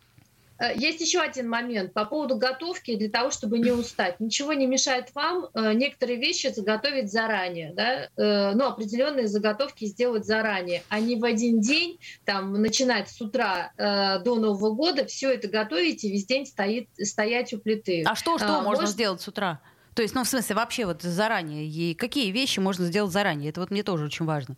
э, 0.59 0.73
есть 0.75 0.99
еще 1.01 1.19
один 1.19 1.47
момент 1.49 1.93
по 1.93 2.05
поводу 2.05 2.38
готовки 2.38 2.95
для 2.95 3.09
того, 3.09 3.31
чтобы 3.31 3.59
не 3.59 3.71
устать. 3.71 4.19
Ничего 4.19 4.53
не 4.53 4.65
мешает 4.65 5.13
вам 5.15 5.47
э, 5.53 5.73
некоторые 5.73 6.17
вещи 6.19 6.47
заготовить 6.47 7.12
заранее, 7.12 7.73
да, 7.73 8.09
э, 8.15 8.51
ну, 8.55 8.65
определенные 8.65 9.27
заготовки 9.27 9.85
сделать 9.85 10.25
заранее, 10.25 10.83
а 10.89 10.99
не 10.99 11.15
в 11.15 11.23
один 11.23 11.62
день, 11.62 11.99
там, 12.25 12.53
начинать 12.53 13.09
с 13.09 13.21
утра 13.21 13.71
до 13.77 14.35
Нового 14.35 14.73
года, 14.73 15.05
все 15.05 15.31
это 15.31 15.47
готовить 15.47 16.03
и 16.03 16.12
весь 16.12 16.25
день 16.25 16.45
стоит, 16.45 16.89
стоять 17.01 17.53
у 17.53 17.59
плиты. 17.59 18.03
А 18.05 18.15
что, 18.15 18.38
что 18.38 18.57
А, 18.57 18.62
можно 18.62 18.81
может- 18.81 18.89
сделать 18.89 19.21
с 19.21 19.27
утра? 19.27 19.59
То 19.95 20.01
есть, 20.03 20.15
ну, 20.15 20.23
в 20.23 20.27
смысле, 20.29 20.55
вообще 20.55 20.85
вот 20.85 21.01
заранее. 21.01 21.65
И 21.67 21.93
какие 21.93 22.31
вещи 22.31 22.59
можно 22.59 22.85
сделать 22.85 23.12
заранее? 23.12 23.49
Это 23.49 23.59
вот 23.59 23.69
мне 23.69 23.83
тоже 23.83 24.05
очень 24.05 24.25
важно. 24.25 24.55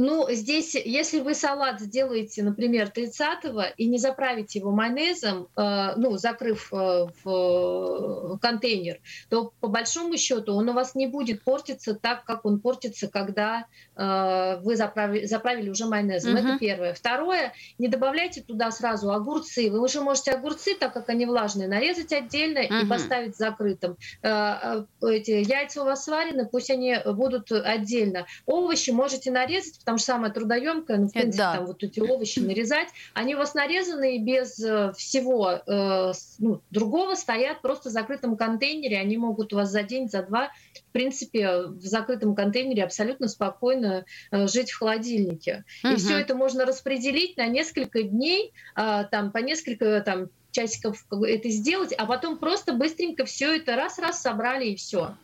Ну, 0.00 0.28
здесь, 0.30 0.76
если 0.76 1.18
вы 1.18 1.34
салат 1.34 1.80
сделаете, 1.80 2.44
например, 2.44 2.92
30-го 2.94 3.64
и 3.76 3.86
не 3.86 3.98
заправите 3.98 4.60
его 4.60 4.70
майонезом, 4.70 5.48
э, 5.56 5.94
ну, 5.96 6.16
закрыв 6.16 6.72
э, 6.72 7.06
в 7.24 8.34
э, 8.34 8.38
контейнер, 8.40 9.00
то 9.28 9.52
по 9.58 9.66
большому 9.66 10.16
счету 10.16 10.54
он 10.54 10.68
у 10.68 10.72
вас 10.72 10.94
не 10.94 11.08
будет 11.08 11.42
портиться 11.42 11.94
так, 11.94 12.24
как 12.24 12.44
он 12.44 12.60
портится, 12.60 13.08
когда 13.08 13.66
э, 13.96 14.60
вы 14.62 14.76
заправили, 14.76 15.26
заправили 15.26 15.68
уже 15.68 15.86
майонезом. 15.86 16.34
Мгм. 16.34 16.46
Это 16.46 16.58
первое. 16.60 16.94
Второе, 16.94 17.52
не 17.78 17.88
добавляйте 17.88 18.40
туда 18.40 18.70
сразу 18.70 19.10
огурцы. 19.10 19.68
Вы 19.68 19.80
уже 19.82 20.00
можете 20.00 20.30
огурцы, 20.30 20.76
так 20.76 20.92
как 20.92 21.08
они 21.08 21.26
влажные, 21.26 21.66
нарезать 21.66 22.12
отдельно 22.12 22.60
и 22.60 22.72
Мгм. 22.72 22.88
поставить 22.88 23.36
закрытым. 23.36 23.96
Э, 24.22 24.84
э, 25.02 25.08
Эти 25.10 25.30
яйца 25.32 25.82
у 25.82 25.84
вас 25.86 26.04
сварены, 26.04 26.46
пусть 26.46 26.70
они 26.70 26.96
будут 27.04 27.50
отдельно. 27.50 28.26
Овощи 28.46 28.90
можете 28.90 29.32
нарезать, 29.32 29.80
потому 29.88 30.00
что 30.00 30.06
самое 30.12 30.30
трудоемкое, 30.34 30.98
ну, 30.98 31.06
в 31.06 31.10
Э, 31.16 31.20
принципе, 31.20 31.42
да. 31.42 31.54
там 31.56 31.64
вот 31.64 31.82
эти 31.82 31.98
овощи 31.98 32.40
нарезать, 32.40 32.88
они 33.14 33.34
у 33.34 33.38
вас 33.38 33.54
нарезаны 33.54 34.16
и 34.16 34.18
без 34.18 34.60
э, 34.60 34.92
всего 34.98 35.62
э, 35.66 36.12
ну, 36.38 36.60
другого 36.70 37.14
стоят 37.14 37.62
просто 37.62 37.88
в 37.88 37.92
закрытом 37.92 38.36
контейнере, 38.36 38.98
они 38.98 39.16
могут 39.16 39.54
у 39.54 39.56
вас 39.56 39.70
за 39.70 39.82
день, 39.82 40.10
за 40.10 40.24
два, 40.24 40.50
в 40.74 40.92
принципе, 40.92 41.68
в 41.68 41.80
закрытом 41.80 42.34
контейнере 42.34 42.84
абсолютно 42.84 43.28
спокойно 43.28 44.04
э, 44.30 44.46
жить 44.46 44.72
в 44.72 44.78
холодильнике. 44.78 45.64
И 45.82 45.86
Мгм. 45.86 45.96
все 45.96 46.18
это 46.18 46.34
можно 46.34 46.66
распределить 46.66 47.38
на 47.38 47.46
несколько 47.46 48.02
дней, 48.02 48.52
а, 48.74 49.04
там, 49.04 49.32
по 49.32 49.38
несколько 49.38 50.02
там, 50.02 50.28
часиков 50.50 51.02
это 51.10 51.48
сделать, 51.48 51.94
а 51.96 52.04
потом 52.04 52.36
просто 52.36 52.74
быстренько 52.74 53.24
все 53.24 53.56
это 53.56 53.74
раз-раз 53.74 54.20
собрали 54.20 54.66
и 54.66 54.76
все. 54.76 55.14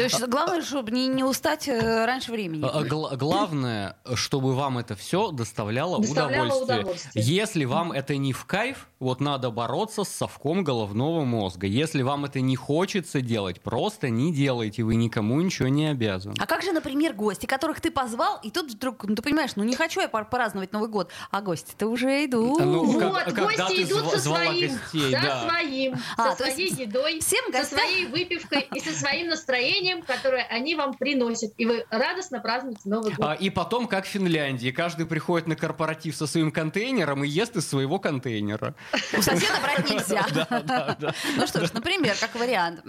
То 0.00 0.04
есть 0.04 0.26
главное, 0.28 0.62
чтобы 0.62 0.90
не, 0.92 1.08
не 1.08 1.24
устать 1.24 1.68
э, 1.68 2.04
раньше 2.06 2.32
времени. 2.32 2.64
А, 2.64 2.78
а, 2.80 2.84
гла- 2.84 3.16
Главное, 3.16 3.96
чтобы 4.14 4.54
вам 4.54 4.78
это 4.78 4.94
все 4.96 5.30
доставляло, 5.30 5.98
Доставляло 6.00 6.46
удовольствие. 6.46 6.78
удовольствие. 6.80 7.24
Если 7.24 7.64
вам 7.66 7.92
это 7.92 8.16
не 8.16 8.32
в 8.32 8.44
кайф, 8.46 8.88
вот 8.98 9.20
надо 9.20 9.50
бороться 9.50 10.04
с 10.04 10.08
совком 10.08 10.64
головного 10.64 11.24
мозга. 11.24 11.66
Если 11.66 12.02
вам 12.02 12.24
это 12.24 12.40
не 12.40 12.56
хочется 12.56 13.20
делать, 13.20 13.60
просто 13.60 14.08
не 14.10 14.32
делайте, 14.32 14.82
вы 14.82 14.94
никому 14.94 15.40
ничего 15.40 15.68
не 15.68 15.86
обязаны. 15.86 16.34
А 16.38 16.46
как 16.46 16.62
же, 16.62 16.72
например, 16.72 17.12
гости, 17.14 17.46
которых 17.46 17.80
ты 17.80 17.90
позвал, 17.90 18.38
и 18.42 18.50
тут 18.50 18.70
вдруг, 18.72 19.04
ну 19.04 19.14
ты 19.14 19.22
понимаешь, 19.22 19.52
ну 19.56 19.64
не 19.64 19.74
хочу 19.76 20.00
я 20.00 20.08
праздновать 20.08 20.72
Новый 20.72 20.88
год, 20.88 21.10
а 21.30 21.40
гости-то 21.40 21.86
уже 21.86 22.24
идут. 22.26 22.60
А 22.60 22.64
ну, 22.64 22.84
Вот, 22.84 23.00
как- 23.02 23.24
когда 23.34 23.42
гости 23.66 23.76
ты 23.76 23.82
идут 23.84 24.02
зва- 24.04 24.10
со 24.12 24.18
звала 24.18 24.44
своим, 24.44 24.72
гостей, 24.78 25.10
да, 25.12 25.22
да. 25.22 25.48
своим, 25.48 25.94
А, 26.16 26.30
со 26.32 26.36
то 26.38 26.44
есть 26.44 26.54
своей 26.56 26.74
едой, 26.86 27.20
всем 27.20 27.52
со 27.52 27.64
своей 27.64 28.06
выпивкой 28.06 28.68
и 28.74 28.80
со 28.80 28.92
своим 28.98 29.28
настроением, 29.28 29.89
которое 30.02 30.44
они 30.44 30.74
вам 30.74 30.94
приносят. 30.94 31.52
И 31.56 31.66
вы 31.66 31.84
радостно 31.90 32.40
празднуете 32.40 32.82
Новый 32.84 33.12
год. 33.14 33.26
А, 33.26 33.34
и 33.34 33.50
потом, 33.50 33.86
как 33.86 34.04
в 34.04 34.08
Финляндии, 34.08 34.70
каждый 34.70 35.06
приходит 35.06 35.48
на 35.48 35.56
корпоратив 35.56 36.16
со 36.16 36.26
своим 36.26 36.50
контейнером 36.50 37.24
и 37.24 37.28
ест 37.28 37.56
из 37.56 37.68
своего 37.68 37.98
контейнера. 37.98 38.74
У 39.16 39.22
соседа 39.22 39.58
брать 39.62 39.90
нельзя. 39.90 40.26
Ну 41.36 41.46
что 41.46 41.66
ж, 41.66 41.72
например, 41.72 42.16
как 42.20 42.34
вариант, 42.34 42.82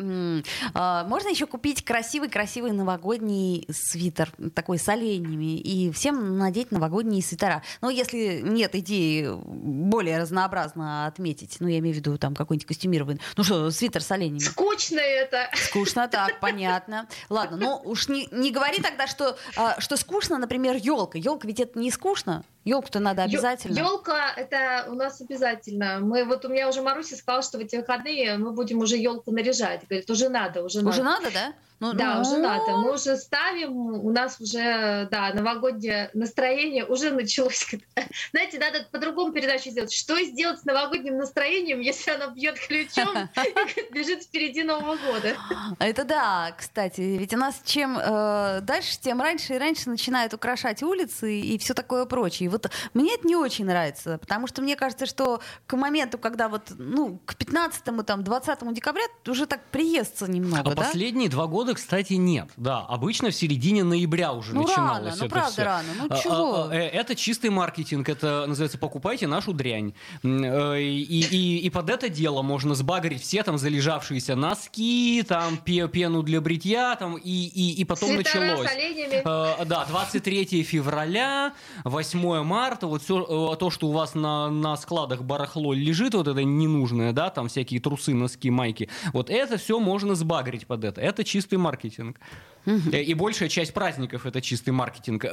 а, 0.74 1.06
можно 1.06 1.30
еще 1.30 1.48
купить 1.48 1.84
красивый-красивый 1.84 2.72
новогодний 2.72 3.68
свитер, 3.72 4.32
такой 4.54 4.78
с 4.78 4.88
оленями, 4.88 5.58
и 5.58 5.92
всем 5.92 6.38
надеть 6.38 6.72
новогодние 6.72 7.24
свитера. 7.24 7.64
Но 7.82 7.90
если 7.90 8.42
нет 8.44 8.76
идеи 8.76 9.30
более 9.32 10.20
разнообразно 10.20 11.08
отметить, 11.08 11.58
ну 11.60 11.68
я 11.68 11.80
имею 11.80 11.96
в 11.96 11.98
виду 11.98 12.18
там 12.18 12.36
какой-нибудь 12.36 12.68
костюмированный, 12.68 13.22
ну 13.38 13.44
что, 13.44 13.72
свитер 13.72 14.02
с 14.02 14.12
оленями. 14.12 14.40
Скучно 14.40 15.00
это. 15.00 15.50
Скучно 15.54 16.08
так, 16.08 16.40
понятно. 16.40 16.81
Ладно, 17.30 17.58
ну 17.58 17.82
уж 17.84 18.08
не, 18.08 18.28
не 18.32 18.52
говори 18.52 18.82
тогда, 18.82 19.08
что, 19.08 19.38
а, 19.56 19.80
что 19.80 19.98
скучно, 19.98 20.38
например, 20.38 20.76
елка. 20.76 21.18
Елка 21.18 21.48
ведь 21.48 21.60
это 21.60 21.80
не 21.80 21.92
скучно. 21.92 22.44
Елку-то 22.64 23.00
надо 23.00 23.24
обязательно. 23.24 23.78
Елка 23.78 24.32
это 24.36 24.86
у 24.90 24.94
нас 24.94 25.20
обязательно. 25.22 26.00
Мы 26.00 26.26
вот 26.26 26.46
у 26.46 26.50
меня 26.50 26.70
уже 26.70 26.82
Маруся 26.82 27.16
сказала, 27.16 27.42
что 27.42 27.58
в 27.58 27.62
эти 27.62 27.76
выходные 27.76 28.38
мы 28.38 28.52
будем 28.52 28.80
уже 28.80 28.98
елку 28.98 29.32
наряжать. 29.32 29.82
Говорит, 29.88 30.10
уже 30.10 30.30
надо, 30.30 30.64
уже, 30.64 30.80
Уже 30.80 31.04
надо. 31.04 31.24
надо, 31.24 31.34
да? 31.34 31.54
Ну, 31.82 31.94
Да, 31.94 32.16
ну, 32.16 32.22
уже 32.22 32.38
надо. 32.38 32.78
Мы 32.78 32.94
уже 32.94 33.18
ставим, 33.18 33.76
у 33.76 34.12
нас 34.12 34.40
уже, 34.40 35.08
да, 35.10 35.34
новогоднее 35.34 36.12
настроение 36.14 36.86
уже 36.86 37.10
началось. 37.10 37.66
Знаете, 38.32 38.60
надо 38.60 38.86
по-другому 38.92 39.34
передачу 39.34 39.72
сделать. 39.72 39.92
Что 39.92 40.22
сделать 40.24 40.60
с 40.60 40.66
новогодним 40.66 41.18
настроением, 41.18 41.80
если 41.80 42.12
оно 42.12 42.28
бьет 42.36 42.60
ключом 42.60 43.28
и 43.76 43.94
бежит 43.94 44.22
впереди 44.22 44.62
Нового 44.62 44.96
года? 44.98 45.36
Это 45.80 46.04
да, 46.04 46.54
кстати. 46.56 47.02
Ведь 47.02 47.34
у 47.34 47.38
нас 47.38 47.60
чем 47.66 47.98
э, 47.98 48.60
дальше, 48.62 49.00
тем 49.02 49.20
раньше 49.20 49.56
и 49.56 49.58
раньше 49.58 49.90
начинают 49.90 50.36
украшать 50.36 50.84
улицы 50.84 51.40
и 51.40 51.58
все 51.58 51.74
такое 51.74 52.06
прочее. 52.06 52.51
Вот 52.52 52.70
мне 52.94 53.16
это 53.16 53.28
не 53.28 53.36
очень 53.36 53.66
нравится, 53.66 54.18
потому 54.20 54.48
что 54.48 54.62
мне 54.62 54.76
кажется, 54.76 55.06
что 55.06 55.42
к 55.68 55.76
моменту, 55.76 56.18
когда 56.18 56.48
вот, 56.50 56.64
ну, 56.78 57.20
к 57.26 57.36
15 57.36 57.84
там, 58.06 58.24
20 58.24 58.74
декабря 58.74 59.04
уже 59.28 59.46
так 59.46 59.64
приестся 59.72 60.30
немного, 60.30 60.72
А 60.72 60.76
да? 60.76 60.82
последние 60.84 61.30
два 61.30 61.48
года, 61.48 61.74
кстати, 61.74 62.14
нет. 62.14 62.50
Да, 62.58 62.80
обычно 62.80 63.30
в 63.32 63.36
середине 63.36 63.84
ноября 63.84 64.34
уже 64.34 64.54
Ну, 64.54 64.62
начиналось 64.64 65.04
рано, 65.06 65.16
ну, 65.20 65.26
это 65.26 65.30
правда, 65.34 65.52
всё. 65.52 65.64
рано. 65.64 65.88
Ну, 65.98 66.08
А, 66.10 66.18
чего? 66.18 66.56
а, 66.56 66.70
а, 66.70 66.76
э, 66.76 66.88
Это 66.90 67.16
чистый 67.16 67.50
маркетинг, 67.50 68.10
это 68.10 68.46
называется 68.48 68.78
«покупайте 68.78 69.28
нашу 69.28 69.54
дрянь». 69.54 69.94
Э, 70.24 70.80
И, 70.82 71.02
и, 71.22 71.58
и 71.60 71.70
под 71.70 71.90
это 71.90 72.10
дело 72.10 72.42
можно 72.42 72.76
сбагрить 72.76 73.22
все 73.22 73.44
там 73.44 73.58
залежавшиеся 73.58 74.36
носки, 74.36 75.24
там 75.28 75.58
пе- 75.58 75.88
пену 75.88 76.22
для 76.24 76.42
бритья, 76.42 76.96
там, 76.96 77.18
и, 77.18 77.30
и, 77.30 77.82
и 77.82 77.86
потом 77.86 78.10
Свитера 78.10 78.42
началось. 78.42 78.68
с 78.70 78.72
оленями. 78.74 79.22
Э, 79.62 79.66
да, 79.66 79.86
23 79.86 80.64
февраля, 80.64 81.54
8 81.84 82.41
марта, 82.44 82.88
вот 82.88 83.02
все 83.02 83.56
то, 83.56 83.70
что 83.70 83.88
у 83.88 83.92
вас 83.92 84.16
на, 84.16 84.50
на 84.50 84.76
складах 84.78 85.24
барахло 85.24 85.74
лежит, 85.74 86.14
вот 86.14 86.28
это 86.28 86.44
ненужное, 86.44 87.14
да, 87.14 87.30
там 87.30 87.48
всякие 87.48 87.80
трусы, 87.80 88.14
носки, 88.14 88.50
майки, 88.50 88.90
вот 89.14 89.30
это 89.30 89.58
все 89.58 89.80
можно 89.80 90.16
сбагрить 90.16 90.68
под 90.68 90.84
это. 90.84 91.02
Это 91.02 91.24
чистый 91.24 91.56
маркетинг. 91.56 92.20
Э, 92.66 93.02
И 93.02 93.14
большая 93.14 93.50
часть 93.50 93.74
праздников 93.74 94.26
это 94.26 94.42
чистый 94.42 94.72
маркетинг. 94.72 95.26
Э, 95.26 95.30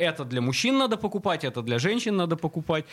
Это 0.00 0.24
для 0.24 0.40
мужчин 0.40 0.78
надо 0.78 0.96
покупать, 0.96 1.44
это 1.44 1.62
для 1.62 1.78
женщин 1.78 2.16
надо 2.16 2.36
покупать. 2.36 2.84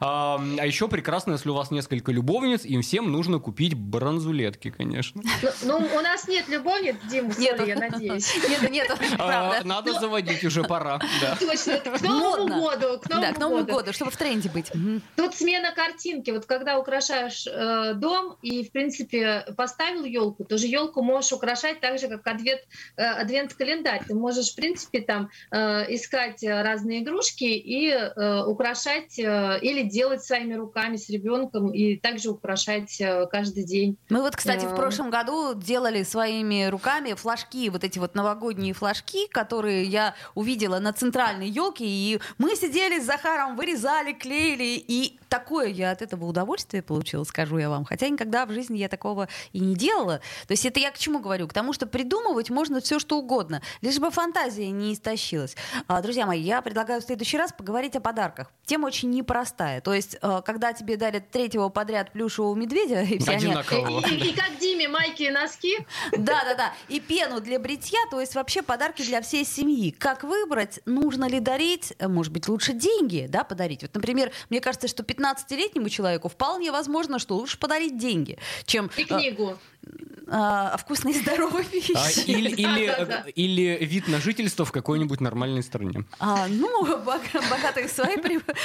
А 0.00 0.40
а 0.58 0.66
еще 0.66 0.88
прекрасно, 0.88 1.32
если 1.32 1.50
у 1.50 1.54
вас 1.54 1.70
несколько 1.70 2.12
любовниц, 2.12 2.64
им 2.64 2.82
всем 2.82 3.10
нужно 3.12 3.38
купить 3.38 3.74
бранзулетки, 3.74 4.70
конечно. 4.70 5.22
Ну, 5.42 5.50
ну, 5.80 5.96
у 5.96 6.00
нас 6.00 6.28
нет 6.28 6.48
любовниц, 6.48 6.96
Дима, 7.10 7.32
Нет. 7.38 7.56
сори, 7.58 7.68
я 7.68 7.76
надеюсь. 7.76 8.34
Нет, 8.48 8.70
нет, 8.70 8.98
А. 9.18 9.60
Надо 9.64 9.92
заводить 9.92 10.44
уже 10.44 10.62
пора. 10.64 10.98
Точно, 11.40 11.78
к 11.78 12.00
Новому 12.02 12.48
году, 12.70 12.98
к 13.00 13.08
Да, 13.08 13.16
Новому 13.16 13.34
к 13.34 13.38
Новому 13.38 13.64
году. 13.64 13.92
чтобы 13.92 14.10
в 14.10 14.16
тренде 14.16 14.48
быть. 14.50 14.72
Тут 15.16 15.34
смена 15.34 15.72
картинки. 15.74 16.30
Вот 16.30 16.46
когда 16.46 16.78
украшаешь 16.78 17.46
э, 17.46 17.94
дом 17.94 18.36
и, 18.42 18.64
в 18.64 18.72
принципе, 18.72 19.44
поставил 19.56 20.04
елку, 20.04 20.44
то 20.44 20.58
же 20.58 20.66
елку 20.66 21.02
можешь 21.02 21.32
украшать 21.32 21.80
так 21.80 21.98
же, 21.98 22.08
как 22.08 22.26
ответ 22.26 22.66
адвент-календарь. 22.96 24.02
Ты 24.06 24.14
можешь, 24.14 24.52
в 24.52 24.56
принципе, 24.56 25.00
там 25.00 25.30
искать 25.52 26.42
разные 26.42 27.02
игрушки 27.02 27.44
и 27.44 27.94
украшать 28.46 29.18
или 29.18 29.82
делать 29.82 30.24
своими 30.24 30.54
руками 30.54 30.96
с 30.96 31.08
ребенком 31.08 31.72
и 31.72 31.96
также 31.96 32.30
украшать 32.30 33.00
каждый 33.30 33.64
день. 33.64 33.96
Мы 34.08 34.22
вот, 34.22 34.36
кстати, 34.36 34.64
в 34.64 34.74
прошлом 34.74 35.10
году 35.10 35.54
делали 35.54 36.02
своими 36.02 36.66
руками 36.66 37.14
флажки, 37.14 37.68
вот 37.68 37.84
эти 37.84 37.98
вот 37.98 38.14
новогодние 38.14 38.72
флажки, 38.72 39.26
которые 39.28 39.84
я 39.84 40.14
увидела 40.34 40.78
на 40.78 40.92
центральной 40.92 41.48
елке, 41.48 41.84
и 41.86 42.20
мы 42.38 42.56
сидели 42.56 42.98
с 42.98 43.04
Захаром, 43.04 43.56
вырезали, 43.56 44.12
клеили, 44.12 44.82
и 44.86 45.18
такое 45.38 45.68
я 45.68 45.90
от 45.90 46.00
этого 46.00 46.24
удовольствие 46.24 46.82
получила, 46.82 47.24
скажу 47.24 47.58
я 47.58 47.68
вам. 47.68 47.84
Хотя 47.84 48.08
никогда 48.08 48.46
в 48.46 48.52
жизни 48.52 48.78
я 48.78 48.88
такого 48.88 49.28
и 49.52 49.60
не 49.60 49.74
делала. 49.74 50.20
То 50.46 50.52
есть 50.52 50.64
это 50.64 50.80
я 50.80 50.90
к 50.90 50.98
чему 50.98 51.18
говорю? 51.18 51.46
К 51.46 51.52
тому, 51.52 51.74
что 51.74 51.86
придумывать 51.86 52.48
можно 52.48 52.80
все 52.80 52.98
что 52.98 53.18
угодно, 53.18 53.60
лишь 53.82 53.98
бы 53.98 54.10
фантазия 54.10 54.70
не 54.70 54.94
истощилась. 54.94 55.54
А, 55.88 56.00
друзья 56.00 56.26
мои, 56.26 56.40
я 56.40 56.62
предлагаю 56.62 57.02
в 57.02 57.04
следующий 57.04 57.36
раз 57.36 57.52
поговорить 57.52 57.96
о 57.96 58.00
подарках. 58.00 58.50
Тема 58.64 58.86
очень 58.86 59.10
непростая. 59.10 59.80
То 59.82 59.92
есть, 59.92 60.16
э, 60.20 60.40
когда 60.44 60.72
тебе 60.72 60.96
дарят 60.96 61.30
третьего 61.30 61.68
подряд 61.68 62.12
плюшевого 62.12 62.54
медведя, 62.54 63.02
и 63.02 63.18
все 63.18 63.32
они... 63.32 63.44
И, 63.46 64.14
и, 64.14 64.30
и 64.30 64.34
как 64.34 64.58
Диме 64.58 64.88
майки 64.88 65.24
и 65.24 65.30
носки. 65.30 65.76
Да-да-да. 66.12 66.72
И 66.88 66.98
пену 66.98 67.40
для 67.40 67.58
бритья, 67.58 67.98
то 68.10 68.20
есть 68.20 68.34
вообще 68.34 68.62
подарки 68.62 69.02
для 69.02 69.20
всей 69.20 69.44
семьи. 69.44 69.90
Как 69.90 70.24
выбрать, 70.24 70.80
нужно 70.86 71.28
ли 71.28 71.40
дарить, 71.40 71.92
может 72.00 72.32
быть, 72.32 72.48
лучше 72.48 72.72
деньги, 72.72 73.26
да, 73.28 73.44
подарить. 73.44 73.82
Вот, 73.82 73.94
например, 73.94 74.32
мне 74.48 74.60
кажется, 74.60 74.88
что 74.88 75.02
15-летнему 75.26 75.88
человеку 75.88 76.28
вполне 76.28 76.70
возможно, 76.70 77.18
что 77.18 77.36
лучше 77.36 77.58
подарить 77.58 77.98
деньги, 77.98 78.38
чем... 78.64 78.90
И 78.96 79.04
книгу 79.04 79.58
а, 80.28 80.76
вкусной 80.76 81.12
и 81.12 81.20
здоровой 81.20 81.64
пищи. 81.64 81.92
А, 81.94 82.10
или, 82.26 82.50
или, 82.56 82.86
да, 82.86 82.96
да, 82.98 83.04
да. 83.04 83.24
или 83.34 83.78
вид 83.84 84.08
на 84.08 84.18
жительство 84.18 84.64
в 84.64 84.72
какой-нибудь 84.72 85.20
нормальной 85.20 85.62
стране. 85.62 86.04
А, 86.18 86.46
ну, 86.48 86.84
богатые 87.04 87.88
свои 87.88 88.16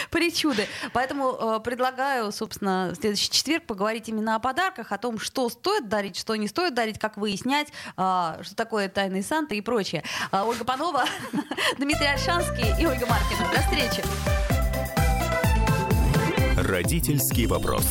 причуды. 0.10 0.68
Поэтому 0.94 1.38
э, 1.40 1.60
предлагаю, 1.64 2.32
собственно, 2.32 2.92
в 2.94 3.00
следующий 3.00 3.30
четверг 3.30 3.66
поговорить 3.66 4.10
именно 4.10 4.36
о 4.36 4.40
подарках, 4.40 4.92
о 4.92 4.98
том, 4.98 5.20
что 5.20 5.50
стоит 5.50 5.88
дарить, 5.88 6.18
что 6.18 6.36
не 6.36 6.48
стоит 6.48 6.74
дарить, 6.74 6.98
как 6.98 7.18
выяснять, 7.18 7.68
э, 7.98 8.40
что 8.42 8.56
такое 8.56 8.90
тайный 8.90 9.24
Санта 9.24 9.54
и 9.54 9.62
прочее. 9.62 10.04
Э, 10.32 10.42
Ольга 10.42 10.66
Панова, 10.66 11.06
Дмитрий 11.78 12.08
Альшанский 12.08 12.82
и 12.82 12.86
Ольга 12.86 13.06
Маркина. 13.06 13.52
До 13.54 13.62
встречи. 13.62 14.51
Родительский 16.72 17.48
вопрос. 17.48 17.86